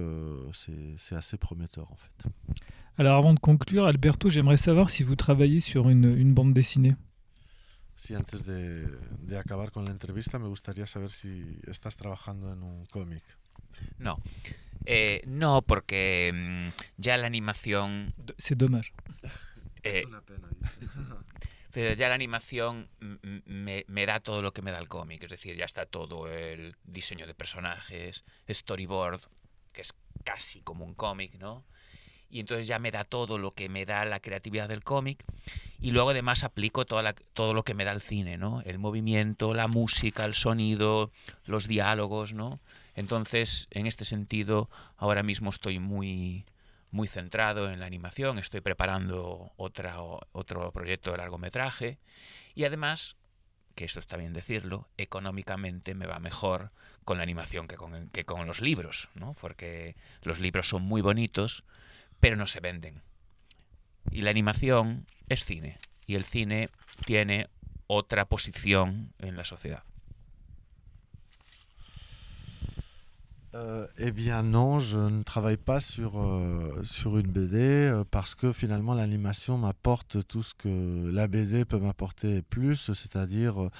c'est 0.52 1.14
assez 1.14 1.36
prometteur 1.36 1.92
en 1.92 1.96
fait. 1.96 2.30
Alors 2.96 3.18
avant 3.18 3.34
de 3.34 3.38
conclure, 3.38 3.86
Alberto, 3.86 4.28
j'aimerais 4.28 4.56
savoir 4.56 4.90
si 4.90 5.04
vous 5.04 5.14
travaillez 5.14 5.60
sur 5.60 5.88
une, 5.90 6.12
une 6.18 6.34
bande 6.34 6.52
dessinée. 6.52 6.96
Si 7.94 8.16
antes 8.16 8.44
de, 8.44 8.98
de 9.22 9.36
acabar 9.36 9.70
con 9.70 9.84
la 9.84 9.92
entrevista, 9.92 10.38
me 10.40 10.48
gustaría 10.48 10.86
saber 10.86 11.10
si 11.10 11.58
estás 11.68 11.96
trabajando 11.96 12.50
en 12.52 12.62
un 12.62 12.86
cómic. 12.86 13.22
No, 13.98 14.18
Eh, 14.90 15.22
no, 15.26 15.60
porque 15.60 16.32
mm, 16.34 16.68
ya 16.96 17.18
la 17.18 17.26
animación... 17.26 18.14
C'est 18.38 18.56
dommage. 18.56 18.94
Eh, 19.82 20.04
pero 21.72 21.94
ya 21.94 22.08
la 22.08 22.14
animación 22.14 22.88
me, 23.44 23.84
me, 23.86 24.06
da 24.06 24.20
todo 24.20 24.40
lo 24.40 24.52
que 24.54 24.62
me 24.62 24.70
da 24.70 24.78
el 24.78 24.88
cómic, 24.88 25.22
es 25.24 25.30
decir, 25.30 25.56
ya 25.56 25.66
está 25.66 25.84
todo 25.84 26.26
el 26.26 26.74
diseño 26.84 27.26
de 27.26 27.34
personajes, 27.34 28.24
storyboard, 28.48 29.20
que 29.74 29.82
es 29.82 29.92
casi 30.24 30.62
como 30.62 30.86
un 30.86 30.94
cómic, 30.94 31.34
¿no? 31.34 31.64
Y 32.30 32.40
entonces 32.40 32.66
ya 32.66 32.78
me 32.78 32.90
da 32.90 33.04
todo 33.04 33.38
lo 33.38 33.52
que 33.52 33.68
me 33.68 33.84
da 33.84 34.06
la 34.06 34.20
creatividad 34.20 34.70
del 34.70 34.84
cómic 34.84 35.22
y 35.80 35.90
luego 35.90 36.10
además 36.10 36.44
aplico 36.44 36.86
toda 36.86 37.12
todo 37.12 37.52
lo 37.52 37.62
que 37.62 37.74
me 37.74 37.84
da 37.84 37.92
el 37.92 38.00
cine, 38.00 38.38
¿no? 38.38 38.62
El 38.62 38.78
movimiento, 38.78 39.52
la 39.52 39.68
música, 39.68 40.24
el 40.24 40.34
sonido, 40.34 41.10
los 41.44 41.68
diálogos, 41.68 42.32
¿no? 42.32 42.60
Entonces, 42.98 43.68
en 43.70 43.86
este 43.86 44.04
sentido, 44.04 44.68
ahora 44.96 45.22
mismo 45.22 45.50
estoy 45.50 45.78
muy, 45.78 46.44
muy 46.90 47.06
centrado 47.06 47.70
en 47.70 47.78
la 47.78 47.86
animación, 47.86 48.40
estoy 48.40 48.60
preparando 48.60 49.52
otro 49.56 50.72
proyecto 50.72 51.12
de 51.12 51.18
largometraje 51.18 52.00
y 52.56 52.64
además, 52.64 53.14
que 53.76 53.84
esto 53.84 54.00
está 54.00 54.16
bien 54.16 54.32
decirlo, 54.32 54.88
económicamente 54.96 55.94
me 55.94 56.06
va 56.06 56.18
mejor 56.18 56.72
con 57.04 57.18
la 57.18 57.22
animación 57.22 57.68
que 57.68 57.76
con, 57.76 58.08
que 58.08 58.24
con 58.24 58.44
los 58.48 58.60
libros, 58.60 59.08
¿no? 59.14 59.36
porque 59.40 59.94
los 60.22 60.40
libros 60.40 60.68
son 60.68 60.82
muy 60.82 61.00
bonitos, 61.00 61.62
pero 62.18 62.34
no 62.34 62.48
se 62.48 62.58
venden. 62.58 63.00
Y 64.10 64.22
la 64.22 64.30
animación 64.30 65.06
es 65.28 65.44
cine, 65.44 65.78
y 66.04 66.16
el 66.16 66.24
cine 66.24 66.68
tiene 67.06 67.48
otra 67.86 68.24
posición 68.24 69.14
en 69.20 69.36
la 69.36 69.44
sociedad. 69.44 69.84
Euh, 73.54 73.86
eh 73.96 74.10
bien 74.10 74.42
non, 74.42 74.78
je 74.78 74.98
ne 74.98 75.22
travaille 75.22 75.56
pas 75.56 75.80
sur, 75.80 76.20
euh, 76.20 76.82
une 77.06 77.32
BD 77.32 77.56
euh, 77.56 78.04
parce 78.10 78.34
que 78.34 78.52
finalement 78.52 78.92
l'animation 78.92 79.56
m'apporte 79.56 80.26
tout 80.26 80.42
ce 80.42 80.52
que 80.52 81.10
la 81.10 81.28
BD 81.28 81.64
peut 81.64 81.78
m'apporter 81.78 82.42
plus, 82.42 82.92
c'est-à-dire 82.92 83.70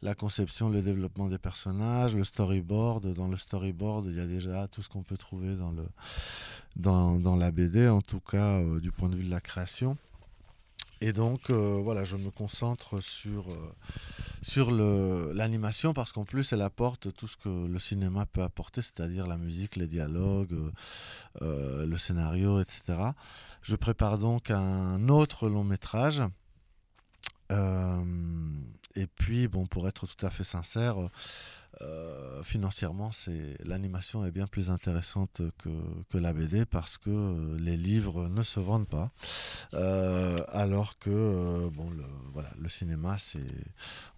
la 0.00 0.14
conception, 0.14 0.70
le 0.70 0.80
développement 0.80 1.28
des 1.28 1.38
personnages, 1.38 2.16
le 2.16 2.24
storyboard. 2.24 3.12
Dans 3.12 3.28
le 3.28 3.36
storyboard, 3.36 4.06
il 4.06 4.16
y 4.16 4.20
a 4.20 4.26
déjà 4.26 4.66
tout 4.68 4.80
ce 4.80 4.88
qu'on 4.88 5.02
peut 5.02 5.18
trouver 5.18 5.54
dans, 5.54 5.72
le, 5.72 5.84
dans, 6.76 7.36
la 7.36 7.50
BD, 7.50 7.88
en 7.88 8.00
tout 8.00 8.20
cas 8.20 8.62
du 8.80 8.90
point 8.90 9.10
de 9.10 9.16
vue 9.16 9.24
de 9.24 9.30
la 9.30 9.40
création. 9.40 9.98
Et 11.02 11.14
donc, 11.14 11.48
euh, 11.48 11.80
voilà, 11.82 12.04
je 12.04 12.16
me 12.16 12.30
concentre 12.30 13.02
sur, 13.02 13.50
euh, 13.50 13.74
sur 14.42 14.70
l'animation 14.70 15.94
parce 15.94 16.12
qu'en 16.12 16.24
plus, 16.24 16.52
elle 16.52 16.60
apporte 16.60 17.14
tout 17.14 17.26
ce 17.26 17.38
que 17.38 17.48
le 17.48 17.78
cinéma 17.78 18.26
peut 18.26 18.42
apporter, 18.42 18.82
c'est-à-dire 18.82 19.26
la 19.26 19.38
musique, 19.38 19.76
les 19.76 19.86
dialogues, 19.86 20.54
euh, 21.40 21.86
le 21.86 21.96
scénario, 21.96 22.60
etc. 22.60 22.98
Je 23.62 23.76
prépare 23.76 24.18
donc 24.18 24.50
un 24.50 25.08
autre 25.08 25.48
long 25.48 25.64
métrage. 25.64 26.22
et 28.96 29.06
puis, 29.06 29.48
bon, 29.48 29.66
pour 29.66 29.88
être 29.88 30.06
tout 30.06 30.26
à 30.26 30.30
fait 30.30 30.44
sincère, 30.44 30.96
euh, 31.82 32.42
financièrement, 32.42 33.12
c'est 33.12 33.56
l'animation 33.64 34.26
est 34.26 34.30
bien 34.30 34.46
plus 34.46 34.70
intéressante 34.70 35.40
que, 35.58 35.70
que, 36.10 36.18
la 36.18 36.32
BD 36.32 36.66
parce 36.66 36.98
que 36.98 37.56
les 37.58 37.76
livres 37.76 38.28
ne 38.28 38.42
se 38.42 38.60
vendent 38.60 38.88
pas, 38.88 39.10
euh, 39.74 40.40
alors 40.48 40.98
que 40.98 41.10
euh, 41.10 41.70
bon, 41.72 41.88
le, 41.90 42.04
voilà, 42.32 42.50
le 42.58 42.68
cinéma, 42.68 43.16
c'est 43.18 43.46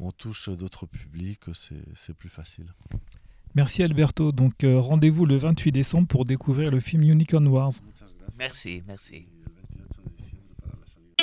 on 0.00 0.10
touche 0.10 0.48
d'autres 0.48 0.86
publics, 0.86 1.42
c'est 1.54 2.14
plus 2.14 2.28
facile. 2.28 2.66
Merci 3.54 3.82
Alberto. 3.82 4.32
Donc 4.32 4.64
rendez-vous 4.64 5.26
le 5.26 5.36
28 5.36 5.72
décembre 5.72 6.08
pour 6.08 6.24
découvrir 6.24 6.70
le 6.70 6.80
film 6.80 7.02
Unicorn 7.02 7.46
Wars. 7.46 7.72
Merci, 8.38 8.82
merci. 8.88 9.26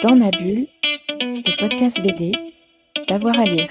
Dans 0.01 0.15
ma 0.15 0.31
bulle, 0.31 0.67
le 1.19 1.59
podcast 1.59 2.01
BD, 2.01 2.31
d'avoir 3.09 3.37
à 3.37 3.45
lire. 3.45 3.67